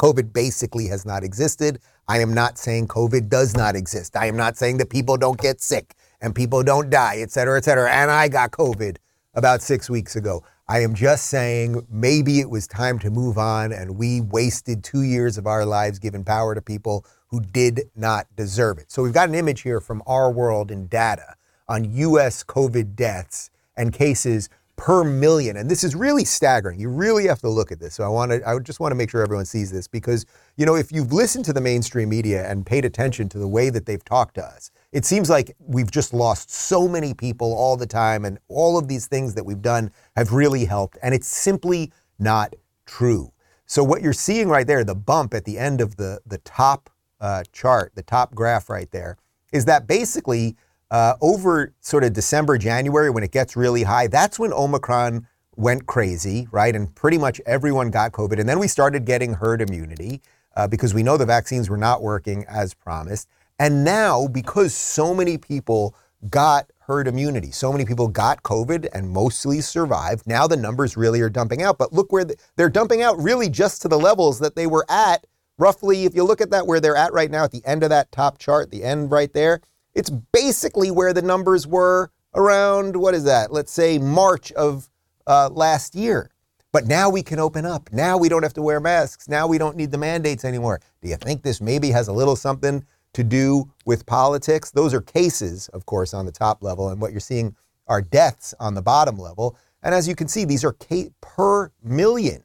[0.00, 1.78] COVID basically has not existed.
[2.08, 4.16] I am not saying COVID does not exist.
[4.16, 7.58] I am not saying that people don't get sick and people don't die, et cetera,
[7.58, 7.90] et cetera.
[7.90, 8.96] And I got COVID
[9.34, 10.44] about six weeks ago.
[10.68, 15.02] I am just saying maybe it was time to move on and we wasted two
[15.02, 18.90] years of our lives giving power to people who did not deserve it.
[18.90, 21.34] So we've got an image here from our world in data
[21.68, 25.56] on US COVID deaths and cases per million.
[25.56, 26.78] And this is really staggering.
[26.78, 27.94] You really have to look at this.
[27.94, 30.66] So I want to I just want to make sure everyone sees this because you
[30.66, 33.86] know, if you've listened to the mainstream media and paid attention to the way that
[33.86, 37.86] they've talked to us, it seems like we've just lost so many people all the
[37.86, 41.92] time and all of these things that we've done have really helped and it's simply
[42.18, 43.32] not true.
[43.66, 46.90] So what you're seeing right there, the bump at the end of the the top
[47.20, 49.16] uh, chart, the top graph right there,
[49.52, 50.56] is that basically
[50.90, 55.86] uh, over sort of December, January, when it gets really high, that's when Omicron went
[55.86, 56.74] crazy, right?
[56.74, 58.38] And pretty much everyone got COVID.
[58.38, 60.20] And then we started getting herd immunity
[60.54, 63.28] uh, because we know the vaccines were not working as promised.
[63.58, 65.94] And now, because so many people
[66.28, 71.20] got herd immunity, so many people got COVID and mostly survived, now the numbers really
[71.20, 71.78] are dumping out.
[71.78, 75.26] But look where they're dumping out really just to the levels that they were at
[75.58, 77.90] roughly, if you look at that where they're at right now at the end of
[77.90, 79.60] that top chart, the end right there,
[79.96, 83.50] it's basically where the numbers were around, what is that?
[83.50, 84.90] Let's say March of
[85.26, 86.30] uh, last year.
[86.70, 87.88] But now we can open up.
[87.90, 89.26] Now we don't have to wear masks.
[89.26, 90.80] Now we don't need the mandates anymore.
[91.00, 94.70] Do you think this maybe has a little something to do with politics?
[94.70, 96.90] Those are cases, of course, on the top level.
[96.90, 97.56] And what you're seeing
[97.86, 99.56] are deaths on the bottom level.
[99.82, 100.76] And as you can see, these are
[101.22, 102.44] per million.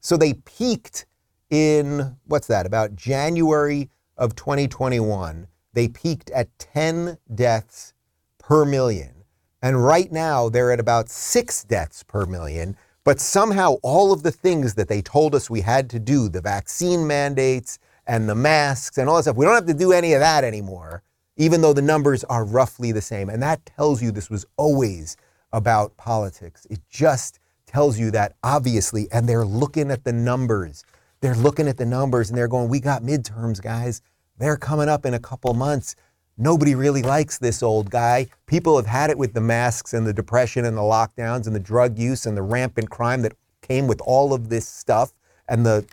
[0.00, 1.06] So they peaked
[1.50, 5.46] in, what's that, about January of 2021.
[5.78, 7.94] They peaked at 10 deaths
[8.38, 9.22] per million.
[9.62, 12.76] And right now, they're at about six deaths per million.
[13.04, 16.40] But somehow, all of the things that they told us we had to do, the
[16.40, 20.14] vaccine mandates and the masks and all that stuff, we don't have to do any
[20.14, 21.04] of that anymore,
[21.36, 23.28] even though the numbers are roughly the same.
[23.28, 25.16] And that tells you this was always
[25.52, 26.66] about politics.
[26.68, 30.82] It just tells you that, obviously, and they're looking at the numbers.
[31.20, 34.02] They're looking at the numbers and they're going, we got midterms, guys.
[34.38, 35.96] They're coming up in a couple months.
[36.36, 38.28] Nobody really likes this old guy.
[38.46, 41.60] People have had it with the masks and the depression and the lockdowns and the
[41.60, 45.12] drug use and the rampant crime that came with all of this stuff
[45.48, 45.84] and the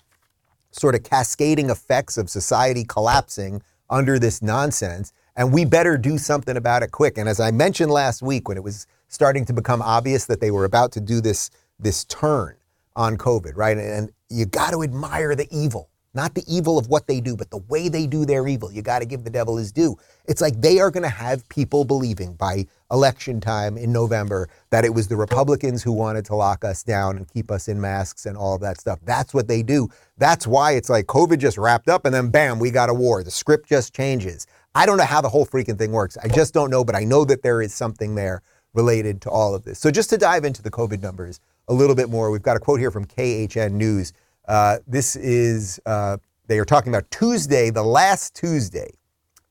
[0.72, 5.12] sort of cascading effects of society collapsing under this nonsense.
[5.36, 7.18] And we better do something about it quick.
[7.18, 10.52] And as I mentioned last week, when it was starting to become obvious that they
[10.52, 12.56] were about to do this, this turn
[12.96, 13.78] on COVID, right?
[13.78, 17.52] And you got to admire the evil not the evil of what they do, but
[17.52, 18.72] the way they do their evil.
[18.72, 19.98] You got to give the devil his due.
[20.28, 24.86] It's like they are going to have people believing by election time in November that
[24.86, 28.26] it was the Republicans who wanted to lock us down and keep us in masks
[28.26, 29.00] and all of that stuff.
[29.04, 29.90] That's what they do.
[30.18, 33.24] That's why it's like COVID just wrapped up and then bam, we got a war.
[33.24, 34.48] The script just changes.
[34.74, 36.18] I don't know how the whole freaking thing works.
[36.22, 38.42] I just don't know, but I know that there is something there
[38.74, 39.80] related to all of this.
[39.80, 42.60] So just to dive into the COVID numbers a little bit more, we've got a
[42.60, 44.14] quote here from KHN News.
[44.48, 48.92] Uh, this is, uh, they are talking about Tuesday, the last Tuesday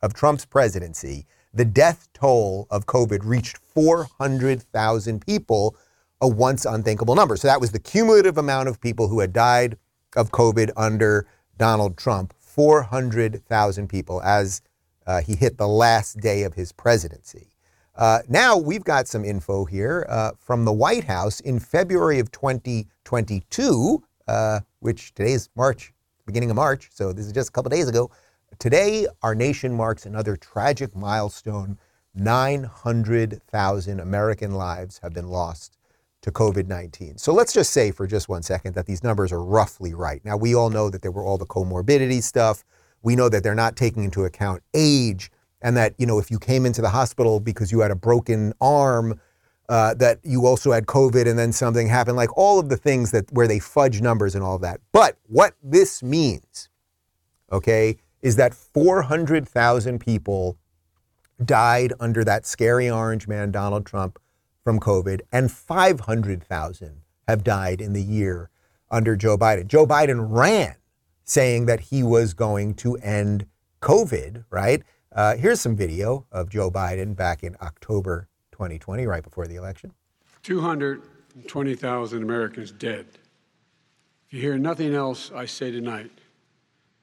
[0.02, 1.26] of Trump's presidency.
[1.52, 5.76] The death toll of COVID reached 400,000 people,
[6.20, 7.36] a once unthinkable number.
[7.36, 9.76] So that was the cumulative amount of people who had died
[10.16, 11.26] of COVID under
[11.58, 14.62] Donald Trump 400,000 people as
[15.06, 17.48] uh, he hit the last day of his presidency.
[17.96, 22.30] Uh, now we've got some info here uh, from the White House in February of
[22.32, 25.92] 2022 uh, which today is March,
[26.26, 28.10] beginning of March, so this is just a couple days ago.
[28.58, 31.78] Today, our nation marks another tragic milestone.
[32.14, 35.78] 900,000 American lives have been lost
[36.22, 37.18] to COVID 19.
[37.18, 40.24] So let's just say for just one second that these numbers are roughly right.
[40.24, 42.64] Now, we all know that there were all the comorbidity stuff.
[43.02, 46.38] We know that they're not taking into account age and that, you know, if you
[46.38, 49.20] came into the hospital because you had a broken arm,
[49.68, 53.10] uh, that you also had COVID and then something happened, like all of the things
[53.12, 54.80] that where they fudge numbers and all of that.
[54.92, 56.68] But what this means,
[57.50, 60.58] okay, is that 400,000 people
[61.44, 64.18] died under that scary orange man, Donald Trump,
[64.62, 68.50] from COVID, and 500,000 have died in the year
[68.90, 69.66] under Joe Biden.
[69.66, 70.76] Joe Biden ran
[71.24, 73.46] saying that he was going to end
[73.80, 74.82] COVID, right?
[75.12, 79.92] Uh, here's some video of Joe Biden back in October 2020, right before the election.
[80.44, 83.06] 220,000 Americans dead.
[84.26, 86.12] If you hear nothing else I say tonight,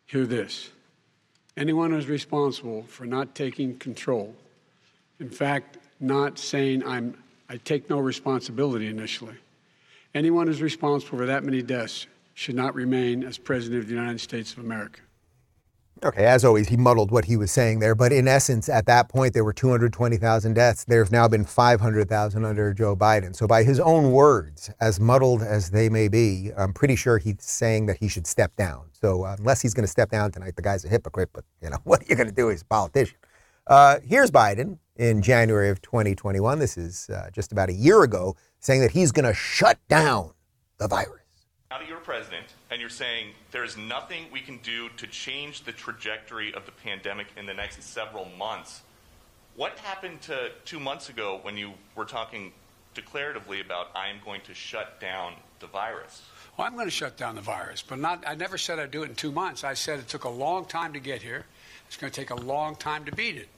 [0.05, 0.69] hear this.
[1.57, 4.33] Anyone who's responsible for not taking control,
[5.19, 9.35] in fact, not saying I'm, I take no responsibility initially,
[10.15, 14.21] anyone who's responsible for that many deaths should not remain as President of the United
[14.21, 15.01] States of America.
[16.03, 17.93] Okay, as always, he muddled what he was saying there.
[17.93, 20.83] But in essence, at that point, there were 220,000 deaths.
[20.83, 23.35] There's now been 500,000 under Joe Biden.
[23.35, 27.35] So, by his own words, as muddled as they may be, I'm pretty sure he's
[27.41, 28.85] saying that he should step down.
[28.93, 31.29] So, uh, unless he's going to step down tonight, the guy's a hypocrite.
[31.33, 32.49] But, you know, what are you going to do?
[32.49, 33.17] He's a politician.
[33.67, 36.57] Uh, here's Biden in January of 2021.
[36.57, 40.31] This is uh, just about a year ago, saying that he's going to shut down
[40.79, 41.21] the virus.
[41.69, 45.73] Now that you're president and you're saying there's nothing we can do to change the
[45.73, 48.81] trajectory of the pandemic in the next several months,
[49.57, 52.53] what happened to two months ago when you were talking
[52.95, 56.21] declaratively about I am going to shut down the virus?
[56.57, 58.23] Well, I'm going to shut down the virus, but not.
[58.25, 59.63] I never said I'd do it in two months.
[59.63, 61.45] I said it took a long time to get here.
[61.87, 63.49] It's going to take a long time to beat it.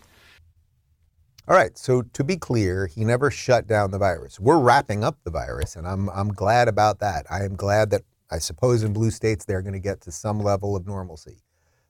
[1.47, 4.39] All right, so to be clear, he never shut down the virus.
[4.39, 7.26] We're wrapping up the virus, and I'm, I'm glad about that.
[7.30, 8.03] I am glad that
[8.34, 11.44] I suppose in blue states they're going to get to some level of normalcy.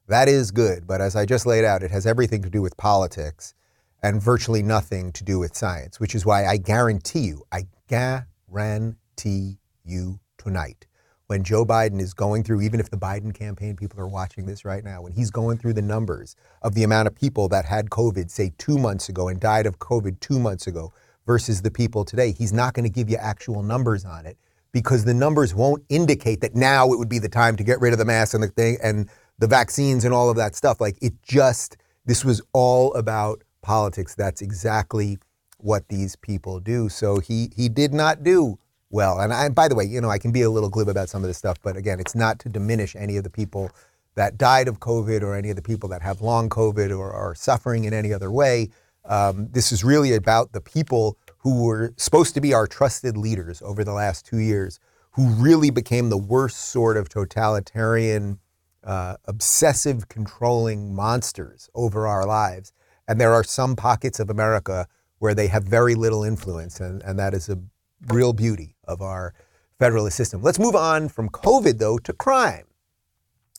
[0.09, 2.75] That is good, but as I just laid out, it has everything to do with
[2.75, 3.53] politics
[4.01, 9.57] and virtually nothing to do with science, which is why I guarantee you, I guarantee
[9.85, 10.85] you tonight,
[11.27, 14.65] when Joe Biden is going through, even if the Biden campaign people are watching this
[14.65, 17.89] right now, when he's going through the numbers of the amount of people that had
[17.89, 20.91] COVID, say two months ago, and died of COVID two months ago
[21.25, 24.37] versus the people today, he's not going to give you actual numbers on it
[24.73, 27.93] because the numbers won't indicate that now it would be the time to get rid
[27.93, 29.09] of the mask and the thing and
[29.39, 30.81] the vaccines and all of that stuff.
[30.81, 34.15] Like it just, this was all about politics.
[34.15, 35.19] That's exactly
[35.59, 36.89] what these people do.
[36.89, 38.59] So he he did not do
[38.89, 39.19] well.
[39.19, 41.23] And I, by the way, you know, I can be a little glib about some
[41.23, 43.71] of this stuff, but again, it's not to diminish any of the people
[44.15, 47.33] that died of COVID or any of the people that have long COVID or are
[47.33, 48.69] suffering in any other way.
[49.05, 53.61] Um, this is really about the people who were supposed to be our trusted leaders
[53.61, 54.79] over the last two years,
[55.11, 58.39] who really became the worst sort of totalitarian,
[58.85, 62.71] uh, obsessive, controlling monsters over our lives.
[63.09, 64.87] And there are some pockets of America
[65.19, 67.59] where they have very little influence, and, and that is a
[68.07, 69.33] real beauty of our
[69.79, 70.41] federalist system.
[70.41, 72.65] Let's move on from COVID, though, to crime.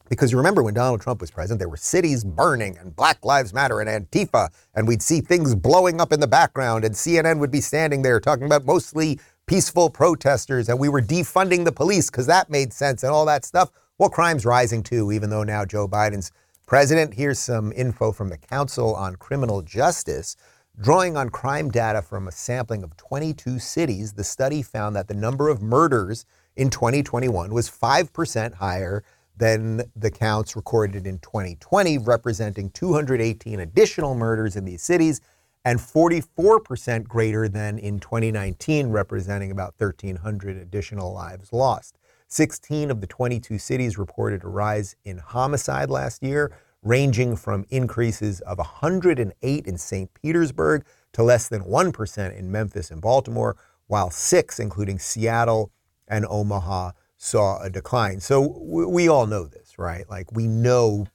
[0.09, 3.55] Because you remember when Donald Trump was president, there were cities burning and Black Lives
[3.55, 7.51] Matter and Antifa, and we'd see things blowing up in the background, and CNN would
[7.51, 12.27] be standing there talking about mostly peaceful protesters, and we were defunding the police because
[12.27, 13.71] that made sense and all that stuff.
[13.99, 16.33] Well, crime's rising too, even though now Joe Biden's
[16.67, 17.15] president.
[17.15, 20.37] Here's some info from the Council on Criminal Justice.
[20.81, 25.15] Drawing on crime data from a sampling of 22 cities, the study found that the
[25.15, 26.27] number of murders
[26.57, 29.05] in 2021 was 5% higher
[29.37, 35.21] than the counts recorded in 2020, representing 218 additional murders in these cities
[35.65, 41.99] and 44% greater than in 2019, representing about 1,300 additional lives lost.
[42.29, 48.41] 16 of the 22 cities reported a rise in homicide last year, ranging from increases
[48.43, 50.11] of 108 in St.
[50.15, 53.57] Petersburg to less than 1% in Memphis and Baltimore,
[53.87, 55.71] while six, including Seattle
[56.09, 56.91] and Omaha,
[57.25, 58.21] saw a decline.
[58.21, 60.09] So we all know this, right?
[60.11, 61.07] Like we know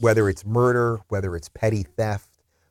[0.00, 2.28] whether it's murder, whether it's petty theft,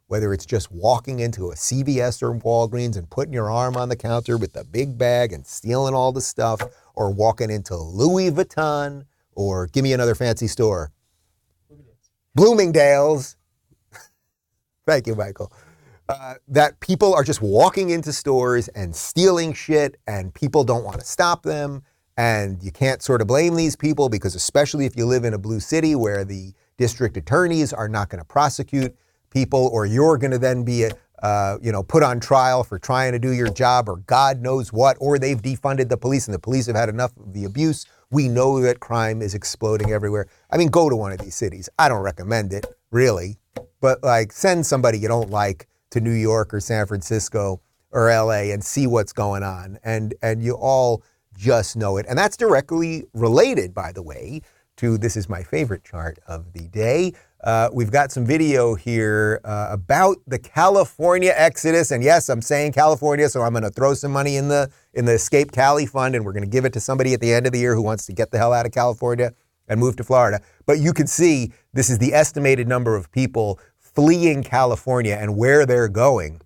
[0.08, 3.96] whether it's just walking into a CVS or Walgreens and putting your arm on the
[3.96, 6.62] counter with the big bag and stealing all the stuff,
[6.94, 10.92] or walking into Louis Vuitton, or give me another fancy store,
[12.36, 13.38] Bloomingdale's.
[14.86, 15.52] Thank you, Michael.
[16.08, 21.00] Uh, that people are just walking into stores and stealing shit, and people don't want
[21.00, 21.82] to stop them.
[22.18, 25.38] And you can't sort of blame these people because, especially if you live in a
[25.38, 28.96] blue city where the district attorneys are not going to prosecute
[29.30, 30.90] people, or you're going to then be,
[31.22, 34.72] uh, you know, put on trial for trying to do your job, or God knows
[34.72, 37.86] what, or they've defunded the police and the police have had enough of the abuse.
[38.12, 40.28] We know that crime is exploding everywhere.
[40.52, 41.68] I mean, go to one of these cities.
[41.78, 43.38] I don't recommend it, really,
[43.82, 47.62] but like send somebody you don't like to New York or San Francisco
[47.92, 49.80] or LA and see what's going on.
[49.84, 51.04] And and you all
[51.36, 52.06] just know it.
[52.08, 54.42] And that's directly related, by the way,
[54.78, 57.14] to this is my favorite chart of the day.
[57.44, 62.74] Uh, we've got some video here uh, about the California exodus, and yes, I'm saying
[62.74, 66.16] California, so I'm going to throw some money in the in the Escape Cali Fund,
[66.16, 67.84] and we're going to give it to somebody at the end of the year who
[67.84, 69.32] wants to get the hell out of California
[69.68, 70.42] and move to Florida.
[70.66, 75.66] But you can see this is the estimated number of people fleeing California and where
[75.66, 76.42] they're going.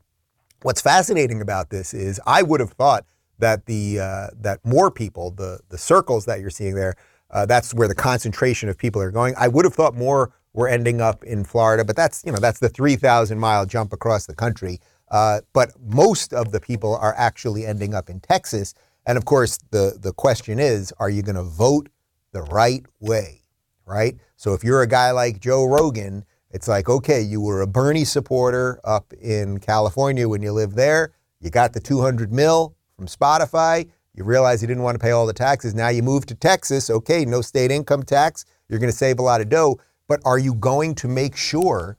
[0.62, 3.06] What's fascinating about this is I would have thought
[3.40, 6.96] that the uh, that more people, the the circles that you're seeing there,
[7.32, 9.34] uh, that's where the concentration of people are going.
[9.38, 12.60] I would have thought more were ending up in Florida, but that's you know that's
[12.60, 14.80] the 3,000 mile jump across the country.
[15.10, 18.76] Uh, but most of the people are actually ending up in Texas.
[19.06, 21.90] And of course, the the question is, are you going to vote
[22.32, 23.44] the right way,
[23.86, 24.16] right?
[24.36, 28.06] So if you're a guy like Joe Rogan, it's like okay, you were a Bernie
[28.06, 31.14] supporter up in California when you lived there.
[31.40, 33.90] You got the 200 mil from Spotify.
[34.14, 35.74] You realize you didn't want to pay all the taxes.
[35.74, 36.90] Now you move to Texas.
[36.90, 38.44] Okay, no state income tax.
[38.68, 39.80] You're going to save a lot of dough.
[40.10, 41.98] But are you going to make sure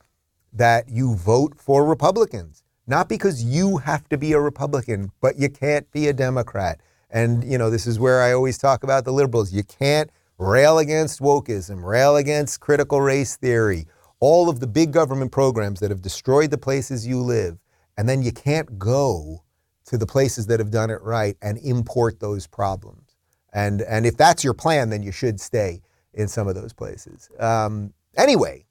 [0.53, 2.63] that you vote for Republicans?
[2.87, 6.81] Not because you have to be a Republican, but you can't be a Democrat.
[7.09, 9.53] And, you know, this is where I always talk about the liberals.
[9.53, 13.87] You can't rail against wokeism, rail against critical race theory,
[14.19, 17.59] all of the big government programs that have destroyed the places you live.
[17.97, 19.45] And then you can't go
[19.91, 23.17] to the places that have done it right and import those problems.
[23.53, 25.83] And, and if that's your plan, then you should stay
[26.15, 27.29] in some of those places.
[27.39, 28.65] Um, Anyway,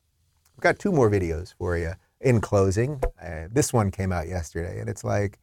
[0.56, 4.80] we've got two more videos for you in closing, uh, this one came out yesterday,
[4.80, 5.40] and it's like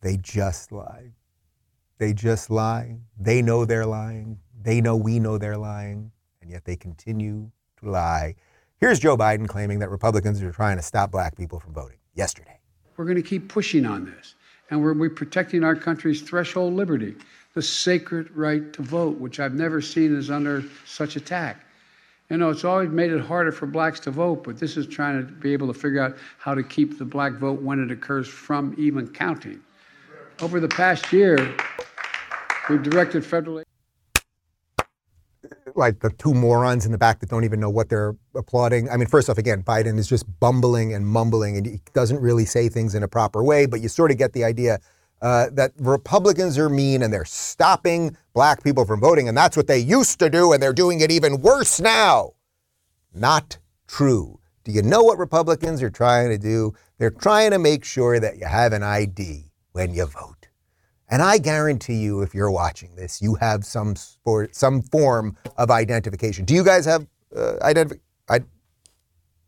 [0.00, 1.12] they just lie.
[1.98, 2.96] They just lie.
[3.18, 4.38] They know they're lying.
[4.60, 6.10] They know we know they're lying,
[6.42, 7.50] and yet they continue
[7.80, 8.34] to lie.
[8.78, 12.58] Here's Joe Biden claiming that Republicans are trying to stop black people from voting yesterday.
[12.96, 14.34] We're going to keep pushing on this,
[14.70, 17.14] and we're, we're protecting our country's threshold liberty,
[17.54, 21.64] the sacred right to vote, which I've never seen is under such attack.
[22.30, 25.24] You know, it's always made it harder for blacks to vote, but this is trying
[25.24, 28.26] to be able to figure out how to keep the black vote when it occurs
[28.26, 29.60] from even counting.
[30.40, 31.54] Over the past year,
[32.68, 33.65] we've directed federal
[35.76, 38.88] like the two morons in the back that don't even know what they're applauding.
[38.88, 42.44] I mean, first off, again, Biden is just bumbling and mumbling, and he doesn't really
[42.44, 43.66] say things in a proper way.
[43.66, 44.78] But you sort of get the idea
[45.22, 49.66] uh, that Republicans are mean and they're stopping black people from voting, and that's what
[49.66, 52.32] they used to do, and they're doing it even worse now.
[53.14, 54.38] Not true.
[54.64, 56.74] Do you know what Republicans are trying to do?
[56.98, 60.35] They're trying to make sure that you have an ID when you vote.
[61.08, 65.70] And I guarantee you, if you're watching this, you have some sport, some form of
[65.70, 66.44] identification.
[66.44, 68.02] Do you guys have uh, identification?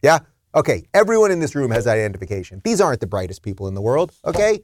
[0.03, 0.21] Yeah?
[0.55, 0.85] Okay.
[0.95, 2.61] Everyone in this room has identification.
[2.65, 4.61] These aren't the brightest people in the world, okay?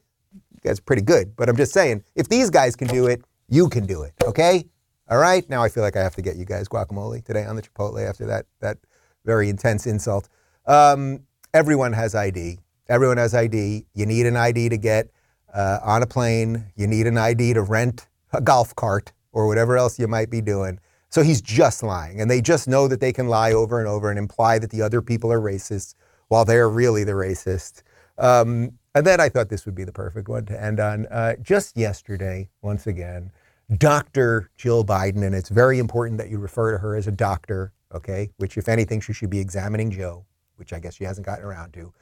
[0.67, 1.37] Are pretty good.
[1.37, 4.65] But I'm just saying, if these guys can do it, you can do it, okay?
[5.11, 5.49] All right?
[5.51, 8.09] Now I feel like I have to get you guys guacamole today on the Chipotle
[8.09, 8.79] after that, that
[9.25, 10.29] very intense insult.
[10.67, 11.21] Um,
[11.53, 12.59] everyone has ID.
[12.89, 13.87] Everyone has ID.
[13.95, 15.11] You need an ID to get
[15.55, 16.65] uh, on a plane.
[16.77, 20.41] You need an ID to rent a golf cart or whatever else you might be
[20.41, 20.79] doing.
[21.09, 22.21] So he's just lying.
[22.21, 24.83] And they just know that they can lie over and over and imply that the
[24.83, 25.95] other people are racist
[26.29, 27.83] while they're really the racist.
[28.19, 31.07] Um, and then I thought this would be the perfect one to end on.
[31.07, 33.31] Uh, just yesterday, once again,
[33.79, 34.51] Dr.
[34.57, 38.31] Jill Biden, and it's very important that you refer to her as a doctor, okay?
[38.37, 40.25] Which, if anything, she should be examining Joe,
[40.57, 41.93] which I guess she hasn't gotten around to.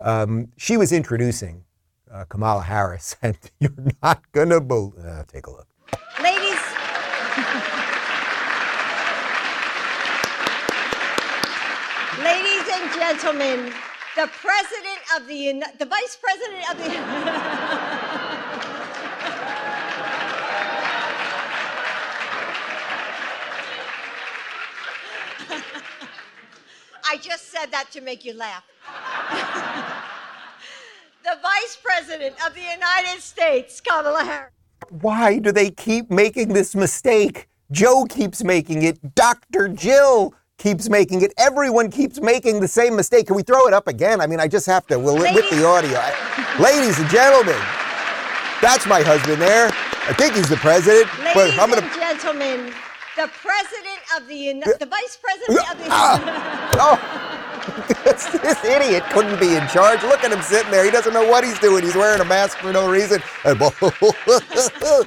[0.00, 1.64] Um, she was introducing
[2.12, 4.94] uh, Kamala Harris, and you're not going to believe.
[5.04, 5.66] Uh, take a look.
[6.22, 6.60] Ladies.
[12.22, 13.72] Ladies and gentlemen,
[14.14, 16.84] the president of the the vice president of the
[27.12, 28.64] I just said that to make you laugh.
[31.22, 34.52] the vice president of the United States, Kamala Harris.
[34.88, 37.48] Why do they keep making this mistake?
[37.70, 39.14] Joe keeps making it.
[39.14, 39.68] Dr.
[39.68, 41.32] Jill keeps making it.
[41.38, 43.26] Everyone keeps making the same mistake.
[43.26, 44.20] Can we throw it up again?
[44.20, 44.98] I mean, I just have to.
[44.98, 45.34] We'll Ladies.
[45.42, 45.92] with the audio.
[45.94, 47.60] I, ladies and gentlemen,
[48.60, 49.68] that's my husband there.
[50.08, 51.06] I think he's the president.
[51.18, 51.82] Ladies but I'm gonna...
[51.82, 52.72] and gentlemen,
[53.16, 55.86] the president of the United, the vice president of the.
[55.88, 57.49] Uh, oh.
[57.88, 60.02] This, this, idiot couldn't be in charge.
[60.02, 60.84] Look at him sitting there.
[60.84, 61.84] He doesn't know what he's doing.
[61.84, 63.22] He's wearing a mask for no reason.
[63.44, 65.06] oh,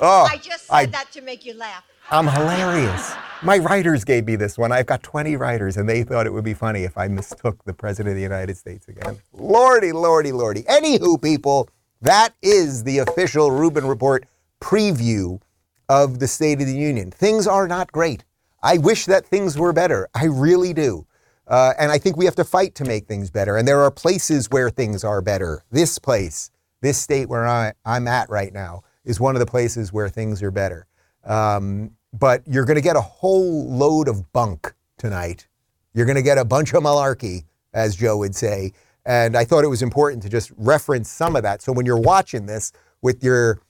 [0.00, 1.84] I just said I, that to make you laugh.
[2.10, 3.12] I'm hilarious.
[3.42, 4.72] My writers gave me this one.
[4.72, 7.72] I've got 20 writers, and they thought it would be funny if I mistook the
[7.72, 9.18] President of the United States again.
[9.32, 10.64] Lordy, lordy, lordy.
[10.64, 11.68] Anywho, people,
[12.02, 14.26] that is the official Rubin Report
[14.60, 15.40] preview
[15.88, 17.10] of the State of the Union.
[17.10, 18.24] Things are not great.
[18.62, 20.08] I wish that things were better.
[20.14, 21.06] I really do.
[21.50, 23.56] Uh, and I think we have to fight to make things better.
[23.56, 25.64] And there are places where things are better.
[25.72, 29.92] This place, this state where I, I'm at right now, is one of the places
[29.92, 30.86] where things are better.
[31.24, 35.48] Um, but you're going to get a whole load of bunk tonight.
[35.92, 37.44] You're going to get a bunch of malarkey,
[37.74, 38.72] as Joe would say.
[39.04, 41.62] And I thought it was important to just reference some of that.
[41.62, 42.72] So when you're watching this
[43.02, 43.60] with your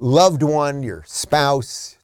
[0.00, 1.96] loved one, your spouse,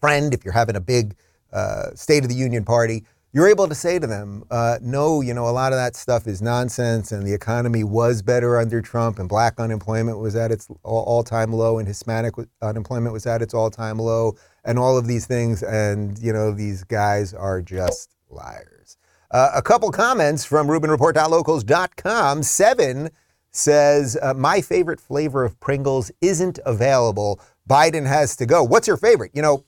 [0.00, 1.14] friend, if you're having a big
[1.52, 5.32] uh, State of the Union party, you're able to say to them, uh, no, you
[5.34, 9.18] know, a lot of that stuff is nonsense, and the economy was better under Trump,
[9.18, 13.54] and black unemployment was at its all time low, and Hispanic unemployment was at its
[13.54, 15.62] all time low, and all of these things.
[15.62, 18.96] And, you know, these guys are just liars.
[19.30, 22.42] Uh, a couple comments from RubinReport.locals.com.
[22.42, 23.10] Seven
[23.52, 27.40] says, uh, My favorite flavor of Pringles isn't available.
[27.68, 28.64] Biden has to go.
[28.64, 29.30] What's your favorite?
[29.34, 29.64] You know,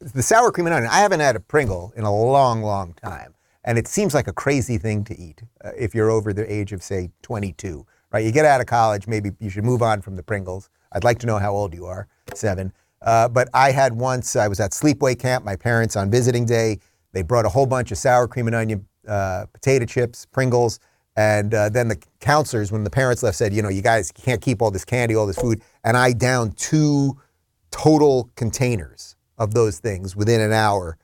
[0.00, 0.90] the sour cream and onion.
[0.90, 3.34] I haven't had a Pringle in a long, long time,
[3.64, 6.72] and it seems like a crazy thing to eat uh, if you're over the age
[6.72, 7.86] of say 22.
[8.12, 8.24] Right?
[8.24, 10.68] You get out of college, maybe you should move on from the Pringles.
[10.92, 12.08] I'd like to know how old you are.
[12.34, 12.72] Seven.
[13.02, 14.34] Uh, but I had once.
[14.34, 15.44] I was at sleepaway camp.
[15.44, 16.80] My parents on visiting day.
[17.12, 20.80] They brought a whole bunch of sour cream and onion uh, potato chips, Pringles.
[21.16, 24.40] And uh, then the counselors, when the parents left, said, you know, you guys can't
[24.40, 25.62] keep all this candy, all this food.
[25.84, 27.18] And I downed two
[27.70, 30.96] total containers of those things within an hour.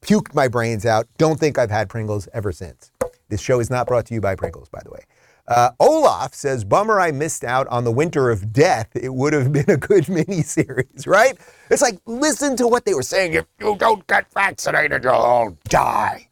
[0.00, 1.06] Puked my brains out.
[1.18, 2.90] Don't think I've had Pringles ever since.
[3.28, 5.04] This show is not brought to you by Pringles, by the way.
[5.46, 8.88] Uh, Olaf says, Bummer I missed out on the winter of death.
[8.94, 11.36] It would have been a good miniseries, right?
[11.70, 13.34] It's like, listen to what they were saying.
[13.34, 16.28] If you don't get vaccinated, you'll all die.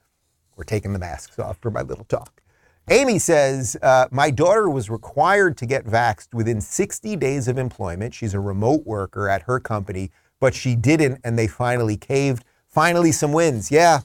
[0.56, 2.40] We're taking the masks off for my little talk.
[2.88, 8.14] Amy says, uh, My daughter was required to get vaxxed within 60 days of employment.
[8.14, 10.11] She's a remote worker at her company,
[10.41, 12.45] but she didn't, and they finally caved.
[12.66, 13.70] Finally, some wins.
[13.70, 14.01] Yeah,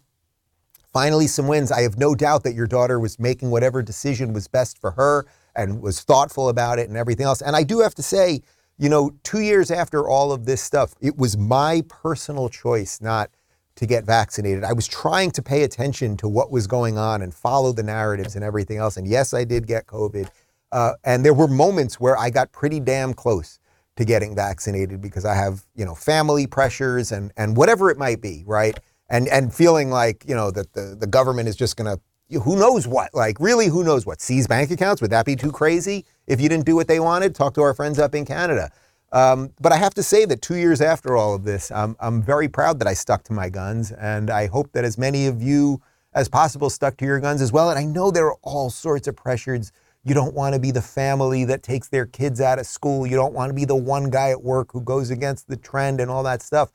[0.94, 1.72] finally, some wins.
[1.72, 5.26] I have no doubt that your daughter was making whatever decision was best for her
[5.56, 7.42] and was thoughtful about it and everything else.
[7.42, 8.42] And I do have to say,
[8.78, 13.30] you know, two years after all of this stuff, it was my personal choice not
[13.76, 14.64] to get vaccinated.
[14.64, 18.36] I was trying to pay attention to what was going on and follow the narratives
[18.36, 18.98] and everything else.
[18.98, 20.30] And yes, I did get COVID.
[20.72, 23.60] Uh, and there were moments where I got pretty damn close
[23.98, 28.22] to getting vaccinated because I have, you know, family pressures and, and whatever it might
[28.22, 28.78] be, right?
[29.10, 32.00] And, and feeling like, you know, that the, the government is just to,
[32.42, 34.22] who knows what, like really, who knows what?
[34.22, 35.02] Seize bank accounts?
[35.02, 37.36] Would that be too crazy if you didn't do what they wanted?
[37.36, 38.72] Talk to our friends up in Canada.
[39.12, 42.22] Um, but I have to say that two years after all of this, I'm, I'm
[42.22, 43.92] very proud that I stuck to my guns.
[43.92, 45.82] And I hope that as many of you
[46.14, 47.70] as possible stuck to your guns as well.
[47.70, 49.72] And I know there are all sorts of pressures.
[50.06, 53.06] You don't want to be the family that takes their kids out of school.
[53.06, 56.00] You don't want to be the one guy at work who goes against the trend
[56.00, 56.72] and all that stuff.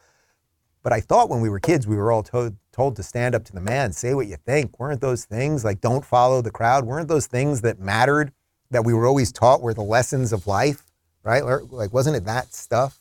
[0.82, 3.44] But I thought when we were kids, we were all told, told to stand up
[3.44, 4.78] to the man, say what you think.
[4.78, 6.84] Weren't those things like don't follow the crowd?
[6.84, 8.32] Weren't those things that mattered
[8.70, 10.84] that we were always taught were the lessons of life?
[11.22, 11.42] right?
[11.70, 12.99] Like, wasn't it that stuff?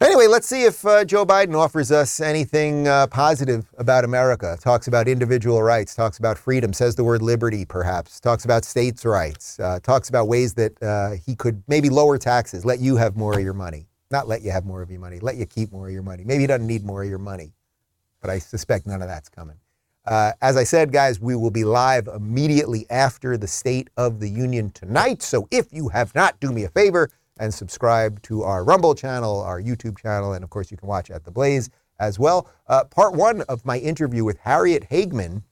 [0.00, 4.56] Anyway, let's see if uh, Joe Biden offers us anything uh, positive about America.
[4.60, 9.04] Talks about individual rights, talks about freedom, says the word liberty, perhaps, talks about states'
[9.04, 13.16] rights, uh, talks about ways that uh, he could maybe lower taxes, let you have
[13.16, 13.88] more of your money.
[14.12, 16.22] Not let you have more of your money, let you keep more of your money.
[16.24, 17.52] Maybe he doesn't need more of your money,
[18.20, 19.56] but I suspect none of that's coming.
[20.06, 24.28] Uh, as I said, guys, we will be live immediately after the State of the
[24.30, 25.22] Union tonight.
[25.22, 29.40] So if you have not, do me a favor and subscribe to our Rumble channel,
[29.40, 32.48] our YouTube channel, and of course, you can watch at The Blaze as well.
[32.66, 35.42] Uh, part one of my interview with Harriet Hageman.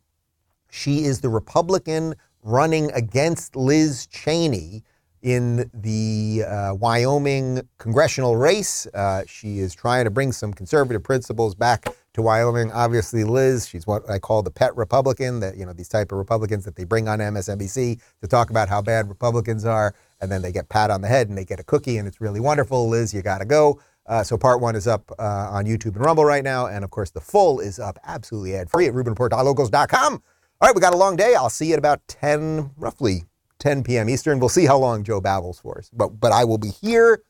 [0.71, 4.85] She is the Republican running against Liz Cheney
[5.23, 8.87] in the uh, Wyoming congressional race.
[8.95, 12.71] Uh, she is trying to bring some conservative principles back to Wyoming.
[12.71, 16.19] Obviously, Liz, she's what I call the pet Republican, that, you know, these type of
[16.19, 20.43] Republicans that they bring on MSNBC to talk about how bad Republicans are, and then
[20.43, 22.89] they get pat on the head and they get a cookie, and it's really wonderful.
[22.89, 23.81] Liz, you got to go.
[24.07, 26.91] Uh, so part one is up uh, on YouTube and Rumble right now, and of
[26.91, 30.13] course the full is up absolutely ad-free at RubinReport.locals.com.
[30.13, 31.35] All right, we got a long day.
[31.35, 33.25] I'll see you at about 10, roughly
[33.59, 34.09] 10 p.m.
[34.09, 34.39] Eastern.
[34.39, 37.23] We'll see how long Joe babbles for us, but but I will be here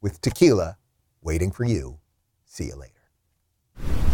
[0.00, 0.78] with tequila,
[1.22, 1.98] waiting for you.
[2.44, 4.13] See you later.